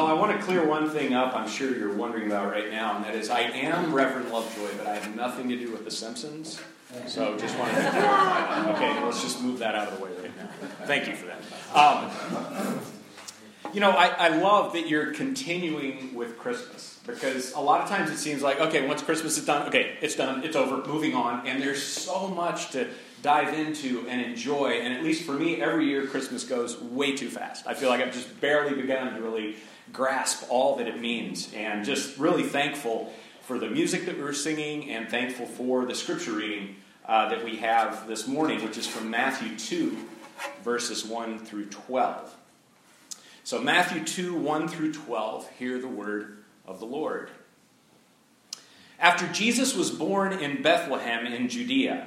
Well, 0.00 0.08
I 0.08 0.14
want 0.14 0.34
to 0.34 0.42
clear 0.42 0.66
one 0.66 0.88
thing 0.88 1.12
up 1.12 1.36
I'm 1.36 1.46
sure 1.46 1.76
you're 1.76 1.92
wondering 1.92 2.26
about 2.28 2.50
right 2.50 2.70
now, 2.70 2.96
and 2.96 3.04
that 3.04 3.14
is 3.14 3.28
I 3.28 3.40
am 3.40 3.92
Reverend 3.92 4.30
Lovejoy, 4.30 4.78
but 4.78 4.86
I 4.86 4.94
have 4.94 5.14
nothing 5.14 5.50
to 5.50 5.56
do 5.58 5.70
with 5.70 5.84
The 5.84 5.90
Simpsons. 5.90 6.58
So 7.06 7.36
just 7.36 7.58
wanted 7.58 7.74
to 7.74 7.90
clarify 7.90 8.62
that. 8.62 8.76
Okay, 8.76 9.04
let's 9.04 9.20
just 9.20 9.42
move 9.42 9.58
that 9.58 9.74
out 9.74 9.88
of 9.88 9.98
the 9.98 10.02
way 10.02 10.10
right 10.22 10.34
now. 10.38 10.48
Thank 10.86 11.06
you 11.06 11.14
for 11.14 11.26
that. 11.26 11.42
Um, 11.76 12.80
you 13.74 13.80
know, 13.80 13.90
I, 13.90 14.06
I 14.06 14.28
love 14.28 14.72
that 14.72 14.88
you're 14.88 15.12
continuing 15.12 16.14
with 16.14 16.38
Christmas 16.38 16.98
because 17.06 17.52
a 17.52 17.60
lot 17.60 17.82
of 17.82 17.90
times 17.90 18.10
it 18.10 18.16
seems 18.16 18.40
like, 18.40 18.58
okay, 18.58 18.88
once 18.88 19.02
Christmas 19.02 19.36
is 19.36 19.44
done, 19.44 19.68
okay, 19.68 19.98
it's 20.00 20.16
done, 20.16 20.42
it's 20.44 20.56
over, 20.56 20.82
moving 20.88 21.14
on, 21.14 21.46
and 21.46 21.62
there's 21.62 21.82
so 21.82 22.26
much 22.26 22.70
to 22.70 22.88
dive 23.22 23.54
into 23.54 24.06
and 24.08 24.20
enjoy. 24.20 24.80
And 24.80 24.94
at 24.94 25.02
least 25.02 25.24
for 25.24 25.32
me, 25.32 25.60
every 25.60 25.86
year 25.86 26.06
Christmas 26.06 26.44
goes 26.44 26.80
way 26.80 27.16
too 27.16 27.28
fast. 27.28 27.66
I 27.66 27.74
feel 27.74 27.88
like 27.88 28.00
I've 28.00 28.12
just 28.12 28.40
barely 28.40 28.80
begun 28.80 29.14
to 29.14 29.20
really 29.20 29.56
grasp 29.92 30.44
all 30.48 30.76
that 30.76 30.86
it 30.86 31.00
means, 31.00 31.52
and 31.52 31.84
just 31.84 32.18
really 32.18 32.44
thankful 32.44 33.12
for 33.42 33.58
the 33.58 33.68
music 33.68 34.06
that 34.06 34.16
we 34.16 34.22
were 34.22 34.32
singing 34.32 34.90
and 34.90 35.08
thankful 35.08 35.46
for 35.46 35.84
the 35.84 35.94
scripture 35.94 36.32
reading 36.32 36.76
uh, 37.06 37.28
that 37.28 37.44
we 37.44 37.56
have 37.56 38.06
this 38.06 38.28
morning, 38.28 38.62
which 38.62 38.78
is 38.78 38.86
from 38.86 39.10
Matthew 39.10 39.56
2, 39.58 39.96
verses 40.62 41.04
1 41.04 41.40
through 41.40 41.66
12. 41.66 42.36
So, 43.42 43.60
Matthew 43.60 44.04
2, 44.04 44.36
1 44.36 44.68
through 44.68 44.92
12, 44.92 45.48
hear 45.58 45.80
the 45.80 45.88
word 45.88 46.44
of 46.66 46.78
the 46.78 46.86
Lord. 46.86 47.30
After 49.00 49.26
Jesus 49.28 49.74
was 49.74 49.90
born 49.90 50.32
in 50.32 50.62
Bethlehem 50.62 51.26
in 51.26 51.48
Judea, 51.48 52.06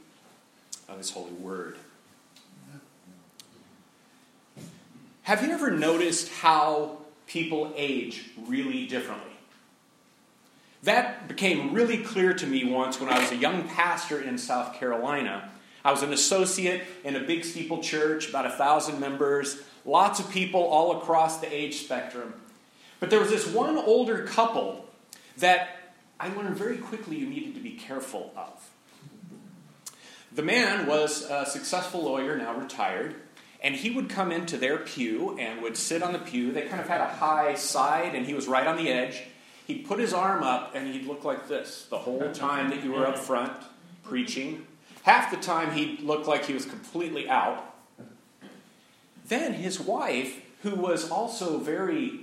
of 0.91 0.97
his 0.97 1.11
holy 1.11 1.31
word. 1.31 1.77
Have 5.23 5.45
you 5.45 5.51
ever 5.51 5.71
noticed 5.71 6.29
how 6.29 6.97
people 7.27 7.71
age 7.75 8.29
really 8.47 8.87
differently? 8.87 9.31
That 10.83 11.27
became 11.27 11.73
really 11.73 11.99
clear 11.99 12.33
to 12.33 12.47
me 12.47 12.65
once 12.65 12.99
when 12.99 13.09
I 13.09 13.19
was 13.19 13.31
a 13.31 13.35
young 13.35 13.67
pastor 13.67 14.19
in 14.19 14.37
South 14.37 14.73
Carolina. 14.73 15.49
I 15.85 15.91
was 15.91 16.01
an 16.01 16.11
associate 16.11 16.83
in 17.03 17.15
a 17.15 17.19
big 17.19 17.45
steeple 17.45 17.81
church, 17.81 18.29
about 18.29 18.45
a 18.45 18.51
thousand 18.51 18.99
members, 18.99 19.61
lots 19.85 20.19
of 20.19 20.29
people 20.31 20.61
all 20.61 20.97
across 20.97 21.39
the 21.39 21.53
age 21.53 21.83
spectrum. 21.83 22.33
But 22.99 23.09
there 23.09 23.19
was 23.19 23.29
this 23.29 23.47
one 23.47 23.77
older 23.77 24.25
couple 24.25 24.85
that 25.37 25.93
I 26.19 26.27
learned 26.29 26.55
very 26.55 26.77
quickly 26.77 27.17
you 27.17 27.27
needed 27.27 27.55
to 27.55 27.61
be 27.61 27.71
careful 27.71 28.33
of. 28.35 28.69
The 30.33 30.41
man 30.41 30.87
was 30.87 31.23
a 31.29 31.45
successful 31.45 32.03
lawyer, 32.03 32.37
now 32.37 32.55
retired, 32.55 33.15
and 33.61 33.75
he 33.75 33.89
would 33.89 34.09
come 34.09 34.31
into 34.31 34.57
their 34.57 34.77
pew 34.77 35.37
and 35.37 35.61
would 35.61 35.75
sit 35.75 36.01
on 36.01 36.13
the 36.13 36.19
pew. 36.19 36.53
They 36.53 36.61
kind 36.61 36.79
of 36.79 36.87
had 36.87 37.01
a 37.01 37.07
high 37.07 37.55
side, 37.55 38.15
and 38.15 38.25
he 38.25 38.33
was 38.33 38.47
right 38.47 38.65
on 38.65 38.77
the 38.77 38.89
edge. 38.89 39.23
He'd 39.67 39.85
put 39.85 39.99
his 39.99 40.13
arm 40.13 40.41
up, 40.41 40.73
and 40.73 40.93
he'd 40.93 41.05
look 41.05 41.25
like 41.25 41.47
this 41.47 41.85
the 41.89 41.97
whole 41.97 42.31
time 42.31 42.69
that 42.69 42.83
you 42.83 42.93
were 42.93 43.05
up 43.05 43.17
front 43.17 43.51
preaching. 44.03 44.65
Half 45.03 45.31
the 45.31 45.37
time, 45.37 45.73
he'd 45.73 45.99
look 45.99 46.27
like 46.27 46.45
he 46.45 46.53
was 46.53 46.65
completely 46.65 47.29
out. 47.29 47.75
Then 49.27 49.53
his 49.53 49.79
wife, 49.79 50.41
who 50.63 50.75
was 50.75 51.09
also 51.09 51.57
very, 51.57 52.21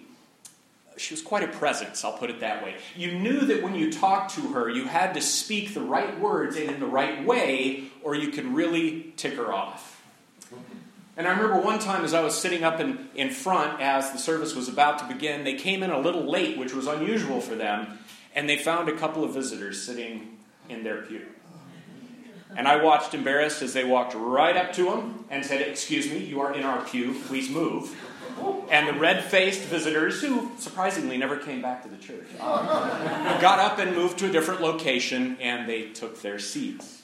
she 1.01 1.15
was 1.15 1.23
quite 1.23 1.43
a 1.43 1.49
presence, 1.49 2.05
I'll 2.05 2.17
put 2.17 2.31
it 2.31 2.41
that 2.41 2.65
way. 2.65 2.77
You 2.97 3.13
knew 3.13 3.41
that 3.41 3.63
when 3.63 3.75
you 3.75 3.93
talked 3.93 4.35
to 4.35 4.41
her, 4.53 4.69
you 4.69 4.85
had 4.85 5.15
to 5.15 5.21
speak 5.21 5.75
the 5.75 5.81
right 5.81 6.19
words 6.19 6.57
and 6.57 6.71
in 6.71 6.81
the 6.81 6.87
right 6.87 7.25
way, 7.25 7.85
or 8.03 8.15
you 8.15 8.29
could 8.29 8.47
really 8.47 9.13
tick 9.17 9.35
her 9.35 9.53
off. 9.53 10.03
And 11.17 11.27
I 11.27 11.31
remember 11.31 11.61
one 11.61 11.81
time 11.81 12.05
as 12.05 12.15
I 12.15 12.23
was 12.23 12.37
sitting 12.37 12.63
up 12.63 12.79
in, 12.79 13.09
in 13.17 13.31
front 13.31 13.81
as 13.81 14.13
the 14.13 14.19
service 14.19 14.55
was 14.55 14.69
about 14.69 15.01
to 15.01 15.05
begin, 15.07 15.43
they 15.43 15.55
came 15.55 15.83
in 15.83 15.91
a 15.91 15.99
little 15.99 16.31
late, 16.31 16.57
which 16.57 16.73
was 16.73 16.87
unusual 16.87 17.41
for 17.41 17.57
them, 17.57 17.99
and 18.37 18.49
they 18.49 18.57
found 18.57 18.89
a 18.89 18.97
couple 18.97 19.25
of 19.25 19.35
visitors 19.35 19.83
sitting 19.83 20.39
in 20.69 20.85
their 20.85 21.03
pew. 21.03 21.27
And 22.57 22.67
I 22.67 22.83
watched 22.83 23.15
embarrassed 23.15 23.63
as 23.63 23.73
they 23.73 23.85
walked 23.85 24.15
right 24.15 24.57
up 24.57 24.73
to 24.75 24.91
him 24.91 25.25
and 25.29 25.45
said, 25.45 25.61
Excuse 25.61 26.09
me, 26.11 26.19
you 26.19 26.41
are 26.41 26.55
in 26.55 26.65
our 26.65 26.85
pew, 26.85 27.15
please 27.27 27.51
move. 27.51 27.95
And 28.71 28.89
the 28.89 28.93
red 28.93 29.25
faced 29.25 29.63
visitors, 29.63 30.21
who 30.21 30.51
surprisingly 30.59 31.17
never 31.17 31.37
came 31.37 31.63
back 31.63 31.83
to 31.85 31.89
the 31.89 31.97
church, 31.97 32.27
um, 32.41 32.67
got 33.41 33.59
up 33.59 33.79
and 33.79 33.95
moved 33.95 34.19
to 34.19 34.29
a 34.29 34.33
different 34.33 34.61
location 34.61 35.37
and 35.41 35.69
they 35.69 35.91
took 35.91 36.21
their 36.21 36.39
seats. 36.39 37.03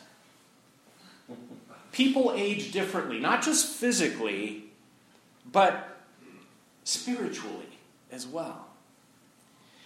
People 1.92 2.32
age 2.34 2.72
differently, 2.72 3.18
not 3.18 3.42
just 3.42 3.66
physically, 3.76 4.64
but 5.50 5.96
spiritually 6.84 7.78
as 8.10 8.26
well. 8.26 8.66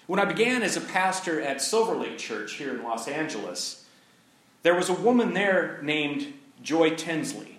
When 0.07 0.19
I 0.19 0.25
began 0.25 0.63
as 0.63 0.77
a 0.77 0.81
pastor 0.81 1.41
at 1.41 1.61
Silver 1.61 1.95
Lake 1.95 2.19
Church 2.19 2.55
here 2.55 2.75
in 2.75 2.83
Los 2.83 3.07
Angeles, 3.07 3.85
there 4.63 4.75
was 4.75 4.89
a 4.89 4.95
woman 4.95 5.35
there 5.35 5.81
named 5.83 6.33
Joy 6.63 6.95
Tinsley 6.95 7.59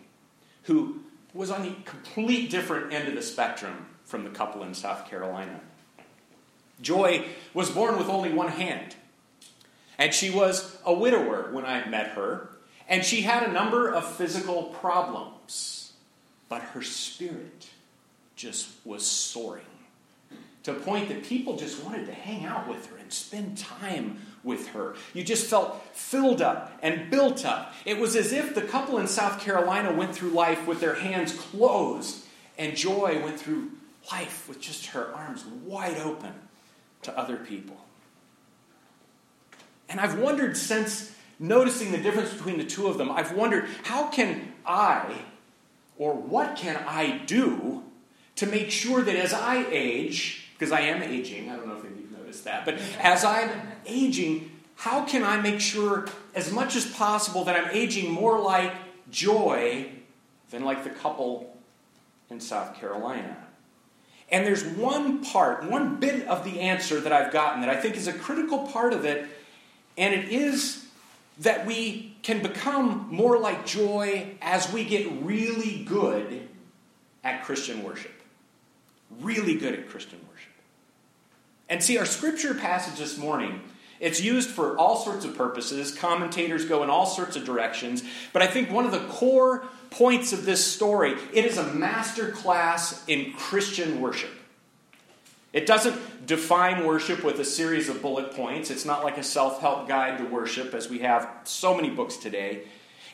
who 0.63 0.98
was 1.33 1.51
on 1.51 1.63
the 1.63 1.75
complete 1.85 2.49
different 2.49 2.93
end 2.93 3.07
of 3.07 3.15
the 3.15 3.21
spectrum 3.21 3.85
from 4.05 4.23
the 4.23 4.29
couple 4.29 4.63
in 4.63 4.73
South 4.73 5.09
Carolina. 5.09 5.59
Joy 6.81 7.25
was 7.53 7.69
born 7.69 7.97
with 7.97 8.09
only 8.09 8.31
one 8.31 8.47
hand, 8.47 8.95
and 9.97 10.13
she 10.13 10.29
was 10.29 10.77
a 10.85 10.93
widower 10.93 11.49
when 11.51 11.65
I 11.65 11.87
met 11.87 12.09
her, 12.11 12.49
and 12.87 13.03
she 13.03 13.21
had 13.21 13.43
a 13.43 13.51
number 13.51 13.93
of 13.93 14.15
physical 14.15 14.63
problems, 14.63 15.93
but 16.47 16.61
her 16.61 16.81
spirit 16.81 17.67
just 18.35 18.69
was 18.85 19.05
soaring. 19.05 19.65
To 20.69 20.75
a 20.75 20.79
point 20.79 21.09
that 21.09 21.23
people 21.23 21.57
just 21.57 21.83
wanted 21.83 22.05
to 22.05 22.13
hang 22.13 22.45
out 22.45 22.67
with 22.67 22.85
her 22.91 22.97
and 22.97 23.11
spend 23.11 23.57
time 23.57 24.19
with 24.43 24.67
her. 24.67 24.95
You 25.15 25.23
just 25.23 25.47
felt 25.47 25.81
filled 25.93 26.43
up 26.43 26.77
and 26.83 27.09
built 27.09 27.43
up. 27.43 27.73
It 27.85 27.97
was 27.97 28.15
as 28.15 28.31
if 28.33 28.53
the 28.53 28.61
couple 28.61 28.99
in 28.99 29.07
South 29.07 29.39
Carolina 29.39 29.91
went 29.91 30.13
through 30.13 30.29
life 30.29 30.67
with 30.67 30.79
their 30.79 30.93
hands 30.93 31.33
closed, 31.33 32.23
and 32.59 32.77
Joy 32.77 33.19
went 33.23 33.39
through 33.39 33.71
life 34.11 34.47
with 34.47 34.61
just 34.61 34.87
her 34.87 35.11
arms 35.11 35.43
wide 35.65 35.97
open 35.97 36.33
to 37.01 37.17
other 37.17 37.37
people. 37.37 37.77
And 39.89 39.99
I've 39.99 40.19
wondered 40.19 40.55
since 40.55 41.15
noticing 41.39 41.91
the 41.91 41.97
difference 41.97 42.31
between 42.31 42.59
the 42.59 42.63
two 42.63 42.85
of 42.85 42.99
them, 42.99 43.09
I've 43.09 43.31
wondered 43.31 43.65
how 43.85 44.09
can 44.09 44.53
I, 44.67 45.15
or 45.97 46.13
what 46.13 46.57
can 46.57 46.75
I 46.87 47.23
do 47.25 47.81
to 48.35 48.45
make 48.45 48.69
sure 48.69 49.01
that 49.01 49.15
as 49.15 49.33
I 49.33 49.65
age, 49.71 50.38
because 50.59 50.73
I 50.73 50.81
am 50.81 51.01
aging, 51.01 51.49
I 51.49 51.55
don't 51.55 51.67
know 51.67 51.77
if 51.77 51.83
you've 51.83 52.11
noticed 52.11 52.43
that, 52.43 52.65
but 52.65 52.75
as 52.99 53.23
I'm 53.23 53.49
aging, 53.85 54.51
how 54.75 55.05
can 55.05 55.23
I 55.23 55.39
make 55.39 55.61
sure, 55.61 56.09
as 56.35 56.51
much 56.51 56.75
as 56.75 56.85
possible, 56.85 57.45
that 57.45 57.55
I'm 57.55 57.71
aging 57.71 58.11
more 58.11 58.37
like 58.39 58.73
joy 59.09 59.89
than 60.49 60.65
like 60.65 60.83
the 60.83 60.89
couple 60.89 61.57
in 62.29 62.41
South 62.41 62.75
Carolina? 62.75 63.37
And 64.31 64.45
there's 64.45 64.65
one 64.65 65.23
part, 65.23 65.63
one 65.63 65.95
bit 65.95 66.27
of 66.27 66.43
the 66.43 66.59
answer 66.59 66.99
that 66.99 67.13
I've 67.13 67.31
gotten 67.31 67.61
that 67.61 67.69
I 67.69 67.77
think 67.77 67.95
is 67.95 68.07
a 68.07 68.13
critical 68.13 68.67
part 68.67 68.91
of 68.91 69.05
it, 69.05 69.29
and 69.97 70.13
it 70.13 70.27
is 70.27 70.85
that 71.39 71.65
we 71.65 72.17
can 72.21 72.41
become 72.41 73.07
more 73.09 73.39
like 73.39 73.65
joy 73.65 74.35
as 74.41 74.71
we 74.73 74.83
get 74.83 75.09
really 75.21 75.85
good 75.85 76.49
at 77.23 77.45
Christian 77.45 77.81
worship. 77.81 78.18
Really 79.21 79.55
good 79.55 79.73
at 79.73 79.89
Christian 79.89 80.19
worship. 80.29 80.51
And 81.69 81.83
see, 81.83 81.97
our 81.97 82.05
scripture 82.05 82.53
passage 82.53 82.99
this 82.99 83.17
morning, 83.17 83.61
it's 83.99 84.21
used 84.21 84.49
for 84.49 84.77
all 84.77 84.95
sorts 84.97 85.25
of 85.25 85.35
purposes. 85.35 85.93
Commentators 85.93 86.65
go 86.65 86.83
in 86.83 86.89
all 86.89 87.05
sorts 87.05 87.35
of 87.35 87.45
directions. 87.45 88.03
But 88.33 88.41
I 88.41 88.47
think 88.47 88.71
one 88.71 88.85
of 88.85 88.91
the 88.91 89.05
core 89.07 89.65
points 89.89 90.33
of 90.33 90.45
this 90.45 90.65
story, 90.65 91.15
it 91.33 91.45
is 91.45 91.57
a 91.57 91.73
master 91.73 92.31
class 92.31 93.03
in 93.07 93.33
Christian 93.33 93.99
worship. 93.99 94.31
It 95.51 95.65
doesn't 95.65 96.27
define 96.27 96.85
worship 96.85 97.23
with 97.23 97.39
a 97.39 97.45
series 97.45 97.89
of 97.89 98.01
bullet 98.01 98.33
points. 98.33 98.69
It's 98.69 98.85
not 98.85 99.03
like 99.03 99.17
a 99.17 99.23
self 99.23 99.59
help 99.59 99.87
guide 99.87 100.19
to 100.19 100.25
worship, 100.25 100.73
as 100.73 100.89
we 100.89 100.99
have 100.99 101.27
so 101.43 101.75
many 101.75 101.89
books 101.89 102.17
today. 102.17 102.63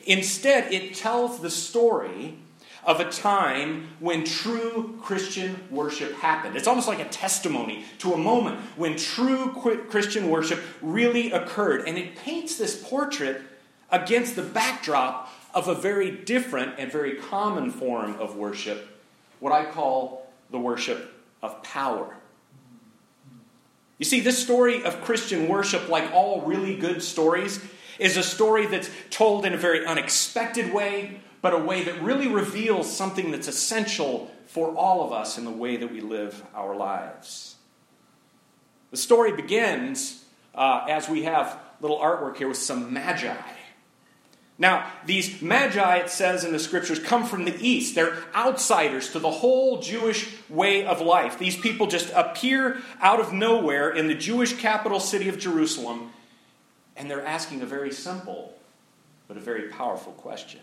Instead, 0.06 0.72
it 0.72 0.94
tells 0.96 1.40
the 1.40 1.50
story 1.50 2.38
of 2.86 3.00
a 3.00 3.10
time 3.10 3.88
when 4.00 4.24
true 4.24 4.98
Christian 5.02 5.60
worship 5.72 6.14
happened. 6.14 6.56
It's 6.56 6.68
almost 6.68 6.88
like 6.88 7.00
a 7.00 7.10
testimony 7.10 7.84
to 8.00 8.14
a 8.14 8.18
moment 8.18 8.60
when 8.76 8.96
true 8.96 9.52
Christian 9.90 10.30
worship 10.30 10.62
really 10.82 11.32
occurred. 11.32 11.88
And 11.88 11.98
it 11.98 12.16
paints 12.16 12.58
this 12.58 12.82
portrait 12.88 13.42
against 13.92 14.36
the 14.36 14.44
backdrop 14.44 15.30
of 15.54 15.68
a 15.68 15.76
very 15.76 16.12
different 16.12 16.76
and 16.78 16.92
very 16.92 17.16
common 17.16 17.72
form 17.72 18.20
of 18.20 18.36
worship, 18.36 18.88
what 19.40 19.52
I 19.52 19.66
call 19.66 20.30
the 20.52 20.60
worship 20.60 21.14
of 21.42 21.64
power. 21.64 22.16
You 23.98 24.06
see, 24.06 24.20
this 24.20 24.42
story 24.42 24.84
of 24.84 25.02
Christian 25.02 25.48
worship, 25.48 25.88
like 25.88 26.12
all 26.12 26.42
really 26.42 26.76
good 26.76 27.02
stories, 27.02 27.64
is 27.98 28.18
a 28.18 28.24
story 28.24 28.66
that's 28.66 28.90
told 29.10 29.46
in 29.46 29.54
a 29.54 29.58
very 29.58 29.86
unexpected 29.86 30.74
way, 30.74 31.22
but 31.46 31.54
a 31.54 31.60
way 31.60 31.84
that 31.84 32.02
really 32.02 32.28
reveals 32.28 32.92
something 32.92 33.30
that's 33.30 33.48
essential 33.48 34.32
for 34.48 34.70
all 34.70 35.06
of 35.06 35.14
us 35.14 35.38
in 35.38 35.46
the 35.46 35.52
way 35.52 35.78
that 35.78 35.92
we 35.92 36.02
live 36.02 36.44
our 36.56 36.76
lives. 36.76 37.54
The 38.90 38.98
story 38.98 39.32
begins 39.32 40.26
uh, 40.56 40.88
as 40.90 41.08
we 41.08 41.22
have 41.26 41.56
little 41.82 42.00
artwork 42.00 42.38
here 42.38 42.48
with 42.48 42.58
some 42.58 42.92
magi. 42.92 43.36
Now, 44.58 44.92
these 45.06 45.40
magi, 45.40 45.98
it 45.98 46.10
says 46.10 46.44
in 46.44 46.52
the 46.52 46.58
scriptures, 46.58 46.98
come 46.98 47.24
from 47.24 47.46
the 47.46 47.56
east. 47.64 47.94
They're 47.94 48.18
outsiders 48.34 49.12
to 49.12 49.20
the 49.20 49.30
whole 49.30 49.84
Jewish 49.84 50.36
way 50.50 50.84
of 50.84 51.00
life. 51.00 51.38
These 51.38 51.58
people 51.58 51.86
just 51.86 52.12
appear 52.16 52.82
out 53.00 53.20
of 53.20 53.32
nowhere 53.32 53.92
in 53.92 54.08
the 54.08 54.16
Jewish 54.16 54.58
capital 54.58 55.00
city 55.00 55.30
of 55.30 55.38
Jerusalem, 55.38 56.10
and 56.98 57.08
they're 57.08 57.24
asking 57.24 57.62
a 57.62 57.68
very 57.68 57.92
simple 57.92 58.58
but 59.28 59.38
a 59.38 59.40
very 59.40 59.70
powerful 59.70 60.14
question 60.14 60.62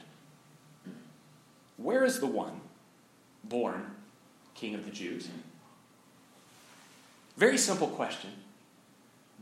Where 1.82 2.04
is 2.04 2.20
the 2.20 2.26
one 2.26 2.60
born 3.44 3.90
King 4.54 4.74
of 4.74 4.84
the 4.84 4.90
Jews? 4.90 5.28
Very 7.36 7.58
simple 7.58 7.88
question, 7.88 8.30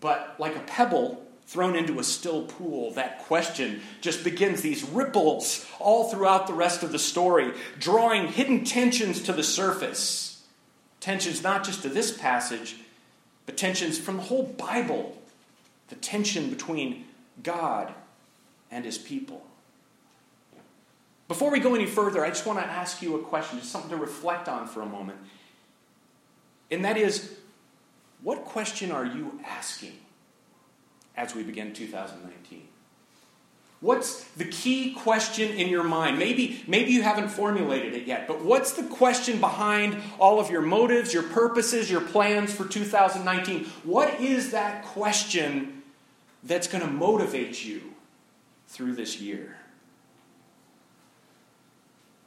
but 0.00 0.36
like 0.38 0.56
a 0.56 0.60
pebble 0.60 1.26
thrown 1.46 1.74
into 1.74 1.98
a 1.98 2.04
still 2.04 2.44
pool, 2.44 2.92
that 2.92 3.24
question 3.24 3.80
just 4.00 4.22
begins 4.22 4.62
these 4.62 4.84
ripples 4.84 5.66
all 5.80 6.08
throughout 6.08 6.46
the 6.46 6.54
rest 6.54 6.84
of 6.84 6.92
the 6.92 6.98
story, 6.98 7.52
drawing 7.80 8.28
hidden 8.28 8.64
tensions 8.64 9.20
to 9.22 9.32
the 9.32 9.42
surface. 9.42 10.44
Tensions 11.00 11.42
not 11.42 11.64
just 11.64 11.82
to 11.82 11.88
this 11.88 12.16
passage, 12.16 12.76
but 13.46 13.56
tensions 13.56 13.98
from 13.98 14.18
the 14.18 14.22
whole 14.22 14.44
Bible. 14.44 15.20
The 15.88 15.96
tension 15.96 16.50
between 16.50 17.06
God 17.42 17.92
and 18.70 18.84
his 18.84 18.98
people. 18.98 19.42
Before 21.30 21.50
we 21.50 21.60
go 21.60 21.74
any 21.74 21.86
further, 21.86 22.22
I 22.22 22.28
just 22.28 22.44
want 22.44 22.58
to 22.58 22.66
ask 22.66 23.00
you 23.00 23.14
a 23.14 23.22
question, 23.22 23.60
just 23.60 23.70
something 23.70 23.90
to 23.90 23.96
reflect 23.96 24.48
on 24.48 24.66
for 24.66 24.82
a 24.82 24.86
moment. 24.86 25.18
And 26.70 26.84
that 26.84 26.98
is, 26.98 27.38
what 28.20 28.44
question 28.44 28.90
are 28.90 29.06
you 29.06 29.40
asking? 29.46 29.94
as 31.20 31.34
we 31.34 31.42
begin 31.42 31.72
2019? 31.72 32.66
What's 33.80 34.24
the 34.32 34.44
key 34.44 34.92
question 34.92 35.50
in 35.50 35.68
your 35.68 35.84
mind? 35.84 36.18
Maybe, 36.18 36.62
maybe 36.66 36.92
you 36.92 37.02
haven't 37.02 37.28
formulated 37.28 37.94
it 37.94 38.06
yet, 38.06 38.26
but 38.26 38.44
what's 38.44 38.72
the 38.72 38.82
question 38.82 39.40
behind 39.40 39.96
all 40.18 40.38
of 40.38 40.50
your 40.50 40.60
motives, 40.60 41.14
your 41.14 41.22
purposes, 41.22 41.90
your 41.90 42.02
plans 42.02 42.52
for 42.52 42.66
2019? 42.66 43.64
What 43.84 44.20
is 44.20 44.50
that 44.50 44.84
question 44.84 45.82
that's 46.42 46.66
going 46.66 46.84
to 46.84 46.90
motivate 46.90 47.64
you 47.64 47.80
through 48.68 48.96
this 48.96 49.20
year? 49.20 49.56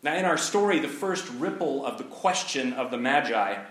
Now, 0.04 0.16
in 0.16 0.26
our 0.26 0.38
story, 0.38 0.80
the 0.80 0.90
first 0.90 1.30
ripple 1.32 1.86
of 1.86 1.98
the 1.98 2.04
question 2.04 2.74
of 2.74 2.92
the 2.92 2.98
Magi 2.98 3.64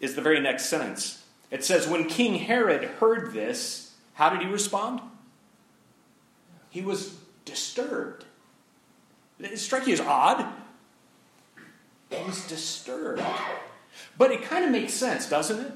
is 0.00 0.14
the 0.14 0.20
very 0.20 0.38
next 0.38 0.66
sentence. 0.66 1.24
It 1.50 1.64
says, 1.64 1.88
When 1.88 2.04
King 2.04 2.34
Herod 2.34 2.84
heard 2.84 3.32
this, 3.32 3.94
how 4.14 4.28
did 4.28 4.42
he 4.42 4.46
respond? 4.46 5.00
He 6.68 6.82
was 6.82 7.16
disturbed. 7.46 8.26
It 9.40 9.58
struck 9.58 9.86
you 9.86 9.94
as 9.94 10.00
odd. 10.00 10.46
He 12.10 12.22
was 12.24 12.46
disturbed. 12.46 13.22
But 14.18 14.30
it 14.30 14.42
kind 14.42 14.64
of 14.64 14.70
makes 14.70 14.92
sense, 14.92 15.28
doesn't 15.28 15.64
it? 15.64 15.72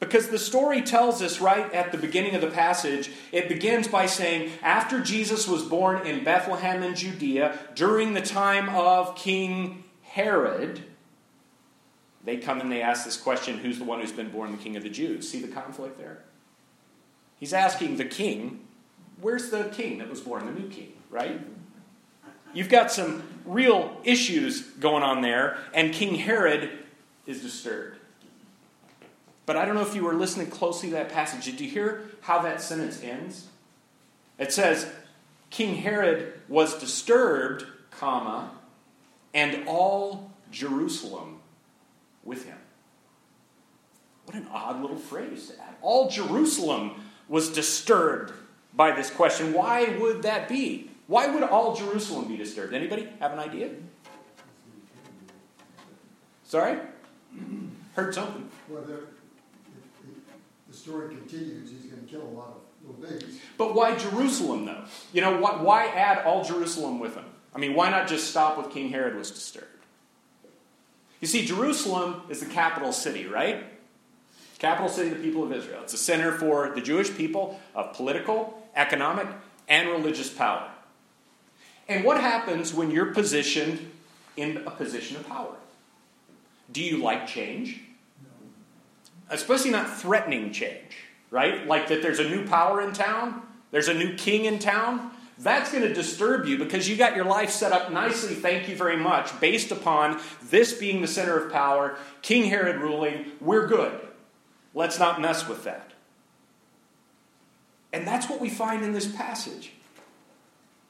Because 0.00 0.28
the 0.28 0.38
story 0.38 0.82
tells 0.82 1.22
us 1.22 1.40
right 1.40 1.72
at 1.72 1.92
the 1.92 1.98
beginning 1.98 2.34
of 2.34 2.40
the 2.40 2.50
passage, 2.50 3.10
it 3.32 3.48
begins 3.48 3.88
by 3.88 4.06
saying, 4.06 4.50
after 4.62 5.00
Jesus 5.00 5.46
was 5.48 5.62
born 5.62 6.06
in 6.06 6.24
Bethlehem 6.24 6.82
in 6.82 6.94
Judea, 6.94 7.58
during 7.74 8.12
the 8.12 8.20
time 8.20 8.68
of 8.68 9.16
King 9.16 9.84
Herod, 10.02 10.82
they 12.24 12.38
come 12.38 12.60
and 12.60 12.72
they 12.72 12.82
ask 12.82 13.04
this 13.04 13.16
question 13.16 13.58
who's 13.58 13.78
the 13.78 13.84
one 13.84 14.00
who's 14.00 14.12
been 14.12 14.30
born 14.30 14.50
the 14.50 14.58
king 14.58 14.76
of 14.76 14.82
the 14.82 14.90
Jews? 14.90 15.28
See 15.28 15.40
the 15.40 15.48
conflict 15.48 15.98
there? 15.98 16.24
He's 17.36 17.52
asking 17.52 17.96
the 17.96 18.04
king, 18.04 18.66
where's 19.20 19.50
the 19.50 19.64
king 19.64 19.98
that 19.98 20.08
was 20.08 20.20
born, 20.20 20.46
the 20.46 20.52
new 20.52 20.68
king, 20.68 20.92
right? 21.10 21.40
You've 22.52 22.68
got 22.68 22.90
some 22.90 23.22
real 23.44 24.00
issues 24.04 24.62
going 24.62 25.02
on 25.02 25.20
there, 25.20 25.58
and 25.74 25.92
King 25.92 26.14
Herod 26.14 26.70
is 27.26 27.42
disturbed. 27.42 27.93
But 29.46 29.56
I 29.56 29.64
don't 29.64 29.74
know 29.74 29.82
if 29.82 29.94
you 29.94 30.04
were 30.04 30.14
listening 30.14 30.48
closely 30.48 30.88
to 30.90 30.94
that 30.96 31.10
passage. 31.10 31.44
Did 31.44 31.60
you 31.60 31.68
hear 31.68 32.04
how 32.22 32.40
that 32.42 32.62
sentence 32.62 33.02
ends? 33.02 33.48
It 34.38 34.52
says, 34.52 34.90
King 35.50 35.76
Herod 35.76 36.40
was 36.48 36.78
disturbed, 36.78 37.66
comma, 37.90 38.50
and 39.32 39.68
all 39.68 40.32
Jerusalem 40.50 41.40
with 42.24 42.46
him. 42.46 42.58
What 44.24 44.36
an 44.36 44.48
odd 44.50 44.80
little 44.80 44.96
phrase 44.96 45.48
to 45.48 45.62
add. 45.62 45.74
All 45.82 46.08
Jerusalem 46.08 46.92
was 47.28 47.50
disturbed 47.50 48.32
by 48.72 48.92
this 48.92 49.10
question. 49.10 49.52
Why 49.52 49.96
would 49.98 50.22
that 50.22 50.48
be? 50.48 50.90
Why 51.06 51.26
would 51.26 51.42
all 51.42 51.76
Jerusalem 51.76 52.28
be 52.28 52.36
disturbed? 52.36 52.72
Anybody 52.72 53.08
have 53.20 53.32
an 53.32 53.38
idea? 53.38 53.70
Sorry? 56.44 56.78
Heard 57.94 58.14
something. 58.14 58.48
Well, 58.68 58.82
the, 58.82 58.92
the 58.92 59.06
story 60.84 61.08
continues. 61.08 61.70
He's 61.70 61.90
going 61.90 62.04
to 62.04 62.10
kill 62.10 62.20
a 62.20 62.34
lot 62.36 62.48
of 62.48 62.86
little 62.86 63.18
babies. 63.18 63.40
But 63.56 63.74
why 63.74 63.96
Jerusalem, 63.96 64.66
though? 64.66 64.84
You 65.14 65.22
know, 65.22 65.40
why 65.40 65.86
add 65.86 66.26
all 66.26 66.44
Jerusalem 66.44 67.00
with 67.00 67.14
him? 67.14 67.24
I 67.54 67.58
mean, 67.58 67.72
why 67.72 67.88
not 67.88 68.06
just 68.06 68.28
stop 68.28 68.58
with 68.58 68.70
King 68.70 68.90
Herod 68.90 69.16
was 69.16 69.30
disturbed? 69.30 69.68
You 71.22 71.26
see, 71.26 71.46
Jerusalem 71.46 72.20
is 72.28 72.40
the 72.40 72.46
capital 72.46 72.92
city, 72.92 73.24
right? 73.24 73.64
Capital 74.58 74.90
city 74.90 75.10
of 75.10 75.16
the 75.16 75.24
people 75.24 75.42
of 75.42 75.52
Israel. 75.52 75.80
It's 75.82 75.94
a 75.94 75.98
center 75.98 76.32
for 76.32 76.72
the 76.74 76.82
Jewish 76.82 77.14
people 77.16 77.58
of 77.74 77.94
political, 77.94 78.62
economic, 78.76 79.26
and 79.66 79.88
religious 79.88 80.28
power. 80.28 80.68
And 81.88 82.04
what 82.04 82.20
happens 82.20 82.74
when 82.74 82.90
you're 82.90 83.14
positioned 83.14 83.90
in 84.36 84.58
a 84.66 84.70
position 84.70 85.16
of 85.16 85.26
power? 85.26 85.54
Do 86.70 86.82
you 86.82 86.98
like 86.98 87.26
change? 87.26 87.83
Especially 89.34 89.70
not 89.70 89.98
threatening 89.98 90.52
change, 90.52 90.96
right? 91.30 91.66
Like 91.66 91.88
that 91.88 92.02
there's 92.02 92.20
a 92.20 92.28
new 92.28 92.46
power 92.46 92.80
in 92.80 92.92
town, 92.92 93.42
there's 93.70 93.88
a 93.88 93.94
new 93.94 94.14
king 94.14 94.44
in 94.44 94.58
town. 94.58 95.10
That's 95.36 95.72
going 95.72 95.82
to 95.82 95.92
disturb 95.92 96.46
you 96.46 96.58
because 96.58 96.88
you 96.88 96.96
got 96.96 97.16
your 97.16 97.24
life 97.24 97.50
set 97.50 97.72
up 97.72 97.90
nicely, 97.90 98.36
thank 98.36 98.68
you 98.68 98.76
very 98.76 98.96
much, 98.96 99.40
based 99.40 99.72
upon 99.72 100.20
this 100.44 100.72
being 100.72 101.00
the 101.00 101.08
center 101.08 101.36
of 101.36 101.52
power, 101.52 101.96
King 102.22 102.44
Herod 102.44 102.76
ruling. 102.76 103.32
We're 103.40 103.66
good. 103.66 103.98
Let's 104.74 105.00
not 105.00 105.20
mess 105.20 105.48
with 105.48 105.64
that. 105.64 105.90
And 107.92 108.06
that's 108.06 108.28
what 108.28 108.40
we 108.40 108.48
find 108.48 108.84
in 108.84 108.92
this 108.92 109.06
passage. 109.06 109.72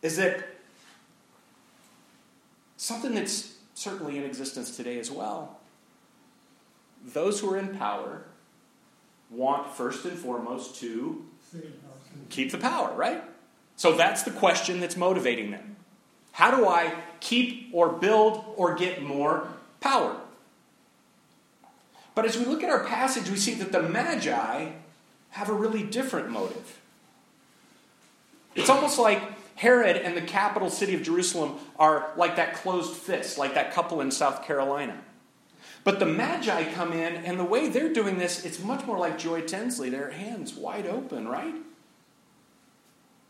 Is 0.02 0.18
that 0.18 0.46
something 2.76 3.14
that's 3.14 3.54
certainly 3.74 4.18
in 4.18 4.24
existence 4.24 4.76
today 4.76 4.98
as 4.98 5.10
well. 5.10 5.58
Those 7.04 7.40
who 7.40 7.52
are 7.52 7.58
in 7.58 7.76
power 7.76 8.24
want 9.34 9.72
first 9.74 10.04
and 10.04 10.18
foremost 10.18 10.80
to 10.80 11.24
keep 12.30 12.50
the 12.52 12.58
power, 12.58 12.94
right? 12.94 13.22
So 13.76 13.96
that's 13.96 14.22
the 14.22 14.30
question 14.30 14.80
that's 14.80 14.96
motivating 14.96 15.50
them. 15.50 15.76
How 16.32 16.50
do 16.56 16.66
I 16.66 16.94
keep 17.20 17.70
or 17.72 17.90
build 17.90 18.44
or 18.56 18.74
get 18.74 19.02
more 19.02 19.48
power? 19.80 20.16
But 22.14 22.24
as 22.24 22.38
we 22.38 22.44
look 22.44 22.62
at 22.62 22.70
our 22.70 22.84
passage, 22.84 23.28
we 23.28 23.36
see 23.36 23.54
that 23.54 23.72
the 23.72 23.82
Magi 23.82 24.70
have 25.30 25.48
a 25.48 25.52
really 25.52 25.82
different 25.82 26.30
motive. 26.30 26.80
It's 28.54 28.70
almost 28.70 28.98
like 28.98 29.20
Herod 29.56 29.96
and 29.96 30.16
the 30.16 30.22
capital 30.22 30.70
city 30.70 30.94
of 30.94 31.02
Jerusalem 31.02 31.56
are 31.76 32.12
like 32.16 32.36
that 32.36 32.54
closed 32.54 32.94
fist, 32.94 33.36
like 33.36 33.54
that 33.54 33.72
couple 33.72 34.00
in 34.00 34.10
South 34.10 34.44
Carolina. 34.44 35.00
But 35.84 35.98
the 35.98 36.06
Magi 36.06 36.72
come 36.72 36.92
in, 36.92 37.16
and 37.24 37.38
the 37.38 37.44
way 37.44 37.68
they're 37.68 37.92
doing 37.92 38.18
this, 38.18 38.44
it's 38.44 38.58
much 38.58 38.84
more 38.86 38.98
like 38.98 39.18
Joy 39.18 39.42
Tinsley, 39.42 39.90
Their 39.90 40.10
hands 40.10 40.54
wide 40.54 40.86
open, 40.86 41.28
right? 41.28 41.54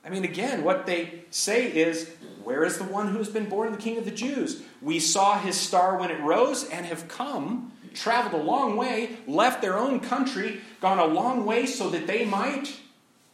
I 0.05 0.11
mean, 0.11 0.25
again, 0.25 0.63
what 0.63 0.87
they 0.87 1.25
say 1.31 1.67
is, 1.67 2.11
Where 2.45 2.65
is 2.65 2.79
the 2.79 2.85
one 2.85 3.09
who 3.09 3.19
has 3.19 3.29
been 3.29 3.49
born 3.49 3.73
the 3.73 3.79
King 3.79 3.99
of 3.99 4.05
the 4.05 4.11
Jews? 4.11 4.63
We 4.81 5.01
saw 5.01 5.39
his 5.39 5.59
star 5.59 5.99
when 5.99 6.11
it 6.11 6.21
rose 6.21 6.65
and 6.69 6.87
have 6.87 7.09
come, 7.09 7.73
traveled 7.93 8.41
a 8.41 8.45
long 8.45 8.77
way, 8.77 9.17
left 9.27 9.61
their 9.61 9.77
own 9.77 10.01
country, 10.01 10.61
gone 10.81 10.99
a 10.99 11.07
long 11.07 11.45
way 11.45 11.67
so 11.67 11.91
that 11.91 12.07
they 12.07 12.25
might 12.25 12.77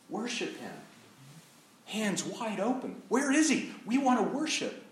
worship 0.09 0.57
him 0.59 0.73
hands 1.91 2.25
wide 2.25 2.61
open. 2.61 3.03
Where 3.09 3.33
is 3.33 3.51
he? 3.51 3.73
We 3.85 3.99
want 3.99 4.21
to 4.21 4.37
worship 4.37 4.85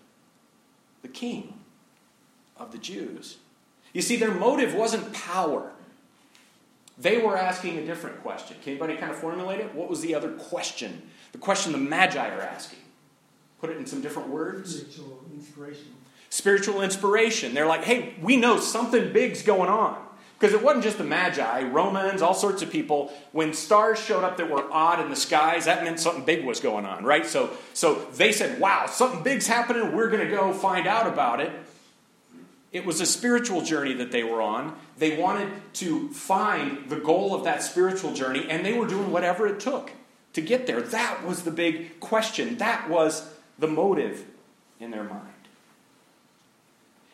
the 1.03 1.09
king 1.09 1.55
of 2.57 2.73
the 2.73 2.79
Jews. 2.79 3.39
You 3.99 4.03
see, 4.03 4.15
their 4.15 4.33
motive 4.33 4.77
wasn't 4.77 5.13
power. 5.13 5.73
They 6.99 7.19
were 7.19 7.37
asking 7.37 7.79
a 7.79 7.85
different 7.85 8.23
question. 8.23 8.57
Can 8.63 8.75
anybody 8.75 8.95
kind 8.97 9.11
of 9.11 9.19
formulate 9.19 9.59
it? 9.59 9.75
What 9.75 9.91
was 9.91 10.03
the 10.03 10.15
other 10.15 10.31
question? 10.35 11.03
The 11.33 11.39
question 11.39 11.73
the 11.73 11.79
Magi 11.79 12.29
are 12.29 12.41
asking. 12.41 12.79
Put 13.61 13.71
it 13.71 13.77
in 13.77 13.87
some 13.87 14.01
different 14.01 14.29
words. 14.29 14.71
Spiritual 14.71 15.25
inspiration. 15.35 15.87
Spiritual 16.31 16.83
inspiration. 16.83 17.55
They're 17.55 17.67
like, 17.67 17.83
hey, 17.83 18.15
we 18.23 18.37
know 18.37 18.61
something 18.61 19.13
big's 19.13 19.43
going 19.43 19.69
on. 19.69 20.01
Because 20.39 20.55
it 20.55 20.63
wasn't 20.63 20.85
just 20.85 20.99
the 20.99 21.03
Magi, 21.03 21.63
Romans, 21.65 22.23
all 22.23 22.35
sorts 22.35 22.63
of 22.63 22.71
people. 22.71 23.13
When 23.33 23.53
stars 23.53 23.99
showed 23.99 24.23
up 24.23 24.37
that 24.37 24.49
were 24.49 24.73
odd 24.73 25.01
in 25.01 25.11
the 25.11 25.17
skies, 25.17 25.65
that 25.65 25.83
meant 25.83 25.99
something 25.99 26.25
big 26.25 26.45
was 26.45 26.61
going 26.61 26.85
on, 26.85 27.03
right? 27.03 27.27
So, 27.27 27.51
so 27.75 28.07
they 28.15 28.31
said, 28.31 28.61
wow, 28.61 28.87
something 28.87 29.25
big's 29.25 29.49
happening. 29.49 29.91
We're 29.97 30.09
going 30.09 30.25
to 30.25 30.33
go 30.33 30.53
find 30.53 30.87
out 30.87 31.09
about 31.09 31.41
it. 31.41 31.51
It 32.71 32.85
was 32.85 33.01
a 33.01 33.07
spiritual 33.07 33.63
journey 33.63 33.95
that 33.95 34.13
they 34.13 34.23
were 34.23 34.43
on. 34.43 34.77
They 34.99 35.17
wanted 35.17 35.49
to 35.75 36.11
find 36.11 36.89
the 36.91 36.97
goal 36.97 37.35
of 37.35 37.45
that 37.45 37.63
spiritual 37.63 38.13
journey, 38.13 38.47
and 38.49 38.65
they 38.65 38.75
were 38.75 38.87
doing 38.87 39.11
whatever 39.11 39.47
it 39.47 39.59
took 39.59 39.91
to 40.35 40.43
get 40.43 40.67
there. 40.67 40.83
That 40.83 41.25
was 41.25 41.43
the 41.43 41.51
big 41.51 41.99
question. 42.01 42.59
That 42.59 42.91
was 42.91 43.29
the 43.59 43.69
motive 43.69 44.25
in 44.81 44.91
their 44.91 45.05
mind. 45.05 45.23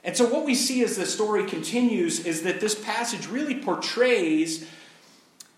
And 0.03 0.17
so, 0.17 0.27
what 0.27 0.45
we 0.45 0.55
see 0.55 0.83
as 0.85 0.97
the 0.97 1.07
story 1.07 1.47
continues 1.47 2.27
is 2.27 2.43
that 2.43 2.61
this 2.61 2.75
passage 2.75 3.27
really 3.29 3.55
portrays 3.55 4.69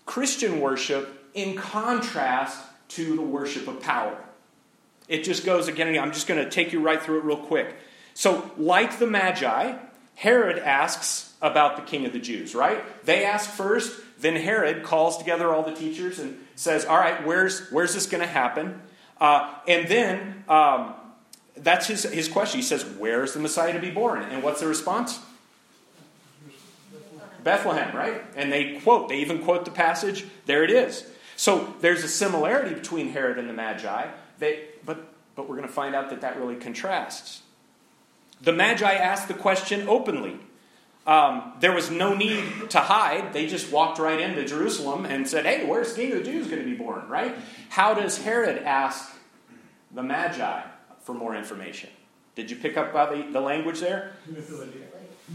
Christian 0.05 0.61
worship 0.61 1.29
in 1.33 1.55
contrast 1.57 2.57
to 2.89 3.15
the 3.15 3.21
worship 3.21 3.67
of 3.67 3.81
power. 3.81 4.17
It 5.09 5.23
just 5.23 5.45
goes 5.45 5.67
again. 5.67 5.97
I'm 5.99 6.13
just 6.13 6.27
going 6.27 6.43
to 6.43 6.49
take 6.49 6.71
you 6.71 6.81
right 6.81 7.01
through 7.01 7.19
it 7.19 7.23
real 7.25 7.37
quick. 7.37 7.75
So, 8.13 8.49
like 8.57 8.99
the 8.99 9.07
Magi, 9.07 9.77
Herod 10.17 10.57
asks 10.57 11.31
about 11.43 11.75
the 11.75 11.83
king 11.83 12.07
of 12.07 12.11
the 12.11 12.17
Jews, 12.17 12.55
right? 12.55 12.83
They 13.05 13.23
ask 13.23 13.47
first, 13.47 13.95
then 14.19 14.35
Herod 14.35 14.81
calls 14.81 15.19
together 15.19 15.53
all 15.53 15.61
the 15.61 15.75
teachers 15.75 16.17
and 16.17 16.43
says, 16.55 16.85
All 16.85 16.97
right, 16.97 17.23
where's, 17.23 17.69
where's 17.69 17.93
this 17.93 18.07
going 18.07 18.21
to 18.21 18.27
happen? 18.27 18.81
Uh, 19.21 19.53
and 19.67 19.87
then 19.87 20.43
um, 20.49 20.95
that's 21.55 21.85
his, 21.85 22.01
his 22.01 22.27
question. 22.27 22.59
He 22.59 22.65
says, 22.65 22.83
Where's 22.83 23.33
the 23.33 23.39
Messiah 23.39 23.73
to 23.73 23.79
be 23.79 23.91
born? 23.91 24.23
And 24.23 24.41
what's 24.41 24.59
the 24.59 24.65
response? 24.65 25.19
Bethlehem, 27.43 27.95
right? 27.95 28.23
And 28.35 28.51
they 28.51 28.79
quote, 28.79 29.09
they 29.09 29.19
even 29.19 29.43
quote 29.43 29.65
the 29.65 29.71
passage. 29.71 30.25
There 30.47 30.63
it 30.63 30.71
is. 30.71 31.05
So 31.35 31.75
there's 31.81 32.03
a 32.03 32.07
similarity 32.07 32.73
between 32.73 33.09
Herod 33.09 33.37
and 33.37 33.47
the 33.47 33.53
Magi, 33.53 34.07
they, 34.39 34.65
but, 34.83 35.13
but 35.35 35.47
we're 35.47 35.57
going 35.57 35.67
to 35.67 35.73
find 35.73 35.93
out 35.93 36.09
that 36.09 36.21
that 36.21 36.37
really 36.39 36.55
contrasts. 36.55 37.43
The 38.41 38.53
Magi 38.53 38.93
asked 38.93 39.27
the 39.27 39.33
question 39.33 39.87
openly. 39.87 40.39
Um, 41.05 41.53
there 41.61 41.71
was 41.71 41.89
no 41.89 42.13
need 42.13 42.69
to 42.71 42.79
hide. 42.79 43.31
They 43.31 43.47
just 43.47 43.71
walked 43.71 43.97
right 43.97 44.19
into 44.19 44.43
Jerusalem 44.45 45.05
and 45.05 45.27
said, 45.27 45.45
Hey, 45.45 45.65
where's 45.65 45.93
King 45.93 46.11
of 46.11 46.19
the 46.19 46.23
Jews 46.25 46.47
going 46.47 46.61
to 46.61 46.69
be 46.69 46.75
born, 46.75 47.07
right? 47.07 47.33
How 47.69 47.93
does 47.93 48.17
Herod 48.17 48.63
ask 48.63 49.15
the 49.91 50.03
Magi? 50.03 50.63
for 51.07 51.13
more 51.13 51.33
information. 51.33 51.89
Did 52.35 52.51
you 52.51 52.57
pick 52.57 52.75
up 52.75 52.91
by 52.91 53.15
the, 53.15 53.31
the 53.31 53.39
language 53.39 53.79
there? 53.79 54.11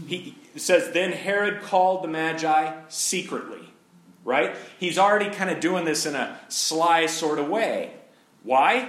He 0.05 0.37
says, 0.55 0.93
Then 0.93 1.11
Herod 1.11 1.63
called 1.63 2.03
the 2.03 2.07
Magi 2.07 2.71
secretly, 2.89 3.73
right? 4.23 4.55
He's 4.79 4.99
already 4.99 5.31
kind 5.31 5.49
of 5.49 5.59
doing 5.59 5.83
this 5.83 6.05
in 6.05 6.13
a 6.13 6.39
sly 6.47 7.07
sort 7.07 7.39
of 7.39 7.49
way. 7.49 7.93
Why? 8.43 8.87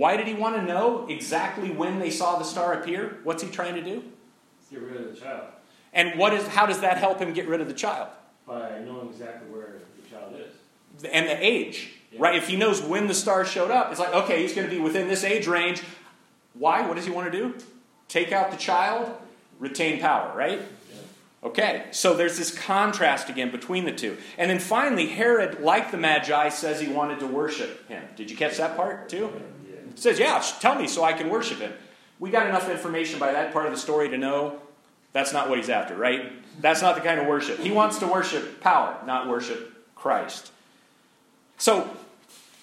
Why 0.00 0.16
did 0.16 0.26
he 0.26 0.32
want 0.32 0.56
to 0.56 0.62
know 0.62 1.06
exactly 1.10 1.70
when 1.70 1.98
they 1.98 2.08
saw 2.08 2.38
the 2.38 2.44
star 2.44 2.72
appear? 2.72 3.18
What's 3.22 3.42
he 3.42 3.50
trying 3.50 3.74
to 3.74 3.82
do? 3.82 4.02
Get 4.70 4.80
rid 4.80 4.96
of 4.96 5.14
the 5.14 5.20
child. 5.20 5.42
And 5.92 6.18
what 6.18 6.32
is, 6.32 6.46
how 6.46 6.64
does 6.64 6.80
that 6.80 6.96
help 6.96 7.18
him 7.18 7.34
get 7.34 7.46
rid 7.46 7.60
of 7.60 7.68
the 7.68 7.74
child? 7.74 8.08
By 8.46 8.78
knowing 8.78 9.10
exactly 9.10 9.50
where 9.50 9.74
the 10.02 10.08
child 10.08 10.36
is. 10.36 11.04
And 11.04 11.28
the 11.28 11.36
age, 11.44 11.90
yeah. 12.12 12.18
right? 12.22 12.34
If 12.34 12.48
he 12.48 12.56
knows 12.56 12.80
when 12.80 13.08
the 13.08 13.14
star 13.14 13.44
showed 13.44 13.70
up, 13.70 13.90
it's 13.90 14.00
like, 14.00 14.14
okay, 14.14 14.40
he's 14.40 14.54
going 14.54 14.66
to 14.66 14.74
be 14.74 14.80
within 14.80 15.06
this 15.06 15.22
age 15.22 15.46
range. 15.46 15.82
Why? 16.54 16.80
What 16.88 16.96
does 16.96 17.04
he 17.04 17.10
want 17.10 17.30
to 17.30 17.38
do? 17.38 17.54
Take 18.08 18.32
out 18.32 18.50
the 18.50 18.56
child, 18.56 19.14
retain 19.58 20.00
power, 20.00 20.34
right? 20.34 20.62
Okay, 21.44 21.88
so 21.90 22.14
there's 22.14 22.38
this 22.38 22.58
contrast 22.58 23.28
again 23.28 23.50
between 23.50 23.84
the 23.84 23.92
two. 23.92 24.16
And 24.38 24.50
then 24.50 24.60
finally, 24.60 25.08
Herod, 25.08 25.60
like 25.60 25.90
the 25.90 25.98
Magi, 25.98 26.48
says 26.48 26.80
he 26.80 26.88
wanted 26.88 27.20
to 27.20 27.26
worship 27.26 27.86
him. 27.86 28.02
Did 28.16 28.30
you 28.30 28.36
catch 28.38 28.56
that 28.56 28.76
part 28.78 29.10
too? 29.10 29.30
Says, 29.94 30.18
Yeah, 30.18 30.42
tell 30.60 30.74
me 30.74 30.86
so 30.86 31.04
I 31.04 31.12
can 31.12 31.28
worship 31.28 31.58
him. 31.58 31.72
We 32.18 32.30
got 32.30 32.46
enough 32.46 32.68
information 32.68 33.18
by 33.18 33.32
that 33.32 33.52
part 33.52 33.66
of 33.66 33.72
the 33.72 33.78
story 33.78 34.08
to 34.10 34.18
know 34.18 34.60
that's 35.12 35.32
not 35.32 35.48
what 35.48 35.58
he's 35.58 35.70
after, 35.70 35.96
right? 35.96 36.32
That's 36.60 36.82
not 36.82 36.94
the 36.94 37.00
kind 37.00 37.18
of 37.18 37.26
worship. 37.26 37.58
He 37.58 37.70
wants 37.70 37.98
to 37.98 38.06
worship 38.06 38.60
power, 38.60 38.96
not 39.06 39.28
worship 39.28 39.94
Christ. 39.94 40.52
So 41.56 41.90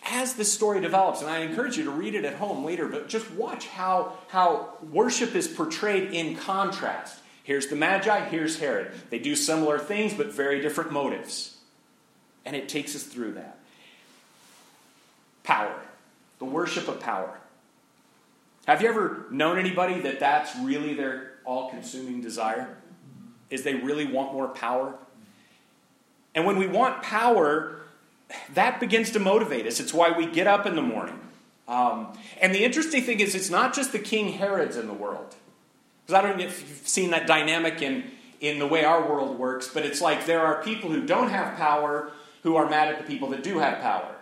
as 0.09 0.35
this 0.35 0.51
story 0.51 0.79
develops, 0.79 1.21
and 1.21 1.29
I 1.29 1.39
encourage 1.39 1.77
you 1.77 1.83
to 1.85 1.91
read 1.91 2.15
it 2.15 2.23
at 2.23 2.35
home 2.35 2.63
later, 2.63 2.87
but 2.87 3.09
just 3.09 3.29
watch 3.31 3.67
how, 3.67 4.13
how 4.29 4.73
worship 4.91 5.35
is 5.35 5.47
portrayed 5.47 6.13
in 6.13 6.35
contrast. 6.35 7.19
Here's 7.43 7.67
the 7.67 7.75
Magi, 7.75 8.25
here's 8.29 8.59
Herod. 8.59 8.91
They 9.09 9.19
do 9.19 9.35
similar 9.35 9.79
things, 9.79 10.13
but 10.13 10.31
very 10.31 10.61
different 10.61 10.91
motives. 10.91 11.57
And 12.45 12.55
it 12.55 12.69
takes 12.69 12.95
us 12.95 13.03
through 13.03 13.33
that. 13.33 13.57
Power, 15.43 15.75
the 16.39 16.45
worship 16.45 16.87
of 16.87 16.99
power. 16.99 17.39
Have 18.67 18.81
you 18.81 18.89
ever 18.89 19.25
known 19.31 19.57
anybody 19.57 20.01
that 20.01 20.19
that's 20.19 20.55
really 20.57 20.93
their 20.93 21.33
all 21.45 21.69
consuming 21.69 22.21
desire? 22.21 22.77
Is 23.49 23.63
they 23.63 23.75
really 23.75 24.05
want 24.05 24.33
more 24.33 24.49
power? 24.49 24.95
And 26.35 26.45
when 26.45 26.57
we 26.57 26.67
want 26.67 27.01
power, 27.01 27.79
that 28.53 28.79
begins 28.79 29.11
to 29.11 29.19
motivate 29.19 29.65
us. 29.65 29.79
It's 29.79 29.93
why 29.93 30.11
we 30.11 30.25
get 30.25 30.47
up 30.47 30.65
in 30.65 30.75
the 30.75 30.81
morning. 30.81 31.19
Um, 31.67 32.17
and 32.41 32.53
the 32.53 32.63
interesting 32.63 33.03
thing 33.03 33.19
is, 33.19 33.35
it's 33.35 33.49
not 33.49 33.73
just 33.73 33.91
the 33.91 33.99
King 33.99 34.33
Herods 34.33 34.77
in 34.77 34.87
the 34.87 34.93
world. 34.93 35.35
Because 36.05 36.23
I 36.23 36.27
don't 36.27 36.37
know 36.37 36.45
if 36.45 36.61
you've 36.61 36.87
seen 36.87 37.11
that 37.11 37.27
dynamic 37.27 37.81
in, 37.81 38.11
in 38.39 38.59
the 38.59 38.67
way 38.67 38.85
our 38.85 39.07
world 39.09 39.39
works, 39.39 39.69
but 39.73 39.85
it's 39.85 40.01
like 40.01 40.25
there 40.25 40.45
are 40.45 40.61
people 40.61 40.89
who 40.89 41.05
don't 41.05 41.29
have 41.29 41.57
power 41.57 42.11
who 42.43 42.55
are 42.55 42.69
mad 42.69 42.89
at 42.89 42.97
the 42.97 43.03
people 43.03 43.29
that 43.29 43.43
do 43.43 43.59
have 43.59 43.81
power. 43.81 44.15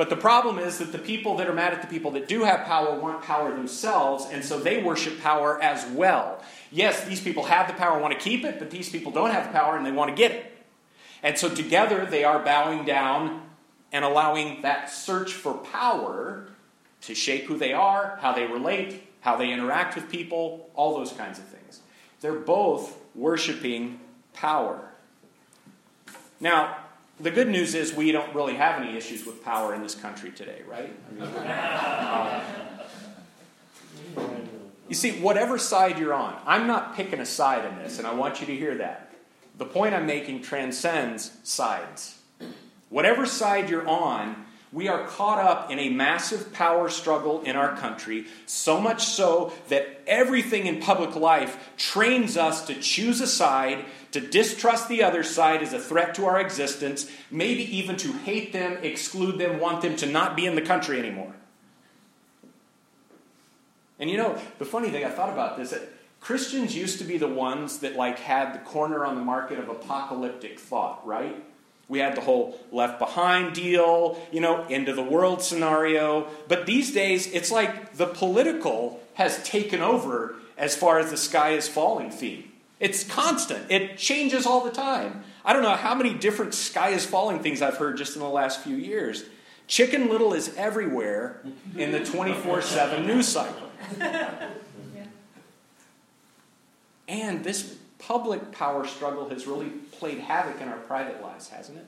But 0.00 0.08
the 0.08 0.16
problem 0.16 0.58
is 0.58 0.78
that 0.78 0.92
the 0.92 0.98
people 0.98 1.36
that 1.36 1.46
are 1.46 1.52
mad 1.52 1.74
at 1.74 1.82
the 1.82 1.86
people 1.86 2.12
that 2.12 2.26
do 2.26 2.44
have 2.44 2.64
power 2.64 2.98
want 2.98 3.22
power 3.22 3.50
themselves, 3.54 4.24
and 4.32 4.42
so 4.42 4.58
they 4.58 4.82
worship 4.82 5.20
power 5.20 5.62
as 5.62 5.84
well. 5.90 6.42
Yes, 6.72 7.04
these 7.04 7.20
people 7.20 7.42
have 7.42 7.66
the 7.66 7.74
power 7.74 7.92
and 7.92 8.00
want 8.00 8.14
to 8.14 8.18
keep 8.18 8.42
it, 8.46 8.58
but 8.58 8.70
these 8.70 8.88
people 8.88 9.12
don't 9.12 9.30
have 9.30 9.48
the 9.48 9.52
power 9.52 9.76
and 9.76 9.84
they 9.84 9.92
want 9.92 10.08
to 10.08 10.16
get 10.16 10.30
it. 10.30 10.56
And 11.22 11.36
so 11.36 11.54
together 11.54 12.06
they 12.06 12.24
are 12.24 12.38
bowing 12.38 12.86
down 12.86 13.42
and 13.92 14.02
allowing 14.02 14.62
that 14.62 14.88
search 14.88 15.34
for 15.34 15.52
power 15.52 16.46
to 17.02 17.14
shape 17.14 17.44
who 17.44 17.58
they 17.58 17.74
are, 17.74 18.18
how 18.22 18.32
they 18.32 18.46
relate, 18.46 19.06
how 19.20 19.36
they 19.36 19.52
interact 19.52 19.96
with 19.96 20.10
people, 20.10 20.70
all 20.74 20.96
those 20.96 21.12
kinds 21.12 21.38
of 21.38 21.44
things. 21.44 21.82
They're 22.22 22.32
both 22.32 22.96
worshiping 23.14 24.00
power. 24.32 24.80
Now, 26.40 26.79
the 27.22 27.30
good 27.30 27.48
news 27.48 27.74
is 27.74 27.94
we 27.94 28.12
don't 28.12 28.34
really 28.34 28.54
have 28.54 28.80
any 28.80 28.96
issues 28.96 29.26
with 29.26 29.44
power 29.44 29.74
in 29.74 29.82
this 29.82 29.94
country 29.94 30.30
today, 30.30 30.62
right? 30.66 30.92
I 31.08 31.14
mean, 31.14 31.22
uh, 31.22 32.44
you 34.88 34.94
see, 34.94 35.12
whatever 35.20 35.58
side 35.58 35.98
you're 35.98 36.14
on, 36.14 36.36
I'm 36.46 36.66
not 36.66 36.96
picking 36.96 37.20
a 37.20 37.26
side 37.26 37.64
in 37.64 37.78
this, 37.78 37.98
and 37.98 38.06
I 38.06 38.14
want 38.14 38.40
you 38.40 38.46
to 38.46 38.56
hear 38.56 38.76
that. 38.78 39.12
The 39.58 39.66
point 39.66 39.94
I'm 39.94 40.06
making 40.06 40.42
transcends 40.42 41.32
sides. 41.44 42.18
Whatever 42.88 43.26
side 43.26 43.70
you're 43.70 43.86
on, 43.86 44.46
we 44.72 44.88
are 44.88 45.04
caught 45.06 45.38
up 45.38 45.70
in 45.70 45.80
a 45.80 45.88
massive 45.88 46.52
power 46.52 46.88
struggle 46.88 47.42
in 47.42 47.56
our 47.56 47.76
country, 47.76 48.26
so 48.46 48.80
much 48.80 49.04
so 49.04 49.52
that 49.68 50.00
everything 50.06 50.66
in 50.66 50.80
public 50.80 51.16
life 51.16 51.70
trains 51.76 52.36
us 52.36 52.66
to 52.66 52.74
choose 52.74 53.20
a 53.20 53.26
side, 53.26 53.84
to 54.12 54.20
distrust 54.20 54.88
the 54.88 55.02
other 55.02 55.24
side 55.24 55.62
as 55.62 55.72
a 55.72 55.78
threat 55.78 56.14
to 56.14 56.24
our 56.24 56.40
existence, 56.40 57.10
maybe 57.30 57.64
even 57.76 57.96
to 57.96 58.12
hate 58.12 58.52
them, 58.52 58.78
exclude 58.82 59.38
them, 59.38 59.58
want 59.58 59.82
them 59.82 59.96
to 59.96 60.06
not 60.06 60.36
be 60.36 60.46
in 60.46 60.54
the 60.54 60.62
country 60.62 60.98
anymore. 61.00 61.34
And 63.98 64.08
you 64.08 64.16
know, 64.16 64.40
the 64.58 64.64
funny 64.64 64.90
thing 64.90 65.04
I 65.04 65.10
thought 65.10 65.30
about 65.30 65.58
this 65.58 65.70
that 65.70 65.82
Christians 66.20 66.76
used 66.76 66.98
to 66.98 67.04
be 67.04 67.18
the 67.18 67.28
ones 67.28 67.78
that 67.78 67.96
like 67.96 68.18
had 68.18 68.54
the 68.54 68.58
corner 68.60 69.04
on 69.04 69.16
the 69.16 69.20
market 69.22 69.58
of 69.58 69.68
apocalyptic 69.68 70.60
thought, 70.60 71.04
right? 71.06 71.44
We 71.90 71.98
had 71.98 72.14
the 72.14 72.20
whole 72.20 72.56
left 72.70 73.00
behind 73.00 73.52
deal, 73.52 74.16
you 74.30 74.40
know, 74.40 74.64
end 74.70 74.88
of 74.88 74.94
the 74.94 75.02
world 75.02 75.42
scenario. 75.42 76.28
But 76.46 76.64
these 76.64 76.94
days, 76.94 77.26
it's 77.26 77.50
like 77.50 77.96
the 77.96 78.06
political 78.06 79.02
has 79.14 79.42
taken 79.42 79.82
over 79.82 80.36
as 80.56 80.76
far 80.76 81.00
as 81.00 81.10
the 81.10 81.16
sky 81.16 81.50
is 81.50 81.68
falling 81.68 82.12
theme. 82.12 82.44
It's 82.78 83.02
constant, 83.02 83.70
it 83.70 83.98
changes 83.98 84.46
all 84.46 84.64
the 84.64 84.70
time. 84.70 85.24
I 85.44 85.52
don't 85.52 85.62
know 85.62 85.74
how 85.74 85.94
many 85.96 86.14
different 86.14 86.54
sky 86.54 86.90
is 86.90 87.04
falling 87.04 87.40
things 87.40 87.60
I've 87.60 87.76
heard 87.76 87.96
just 87.96 88.14
in 88.14 88.22
the 88.22 88.28
last 88.28 88.60
few 88.60 88.76
years. 88.76 89.24
Chicken 89.66 90.08
Little 90.08 90.32
is 90.32 90.54
everywhere 90.56 91.42
in 91.76 91.90
the 91.90 92.04
24 92.04 92.62
7 92.62 93.04
news 93.04 93.26
cycle. 93.26 93.68
And 97.10 97.42
this 97.42 97.76
public 98.00 98.52
power 98.52 98.86
struggle 98.86 99.28
has 99.28 99.46
really 99.46 99.68
played 99.68 100.18
havoc 100.18 100.60
in 100.60 100.68
our 100.68 100.78
private 100.78 101.22
lives, 101.22 101.48
hasn't 101.48 101.78
it? 101.78 101.86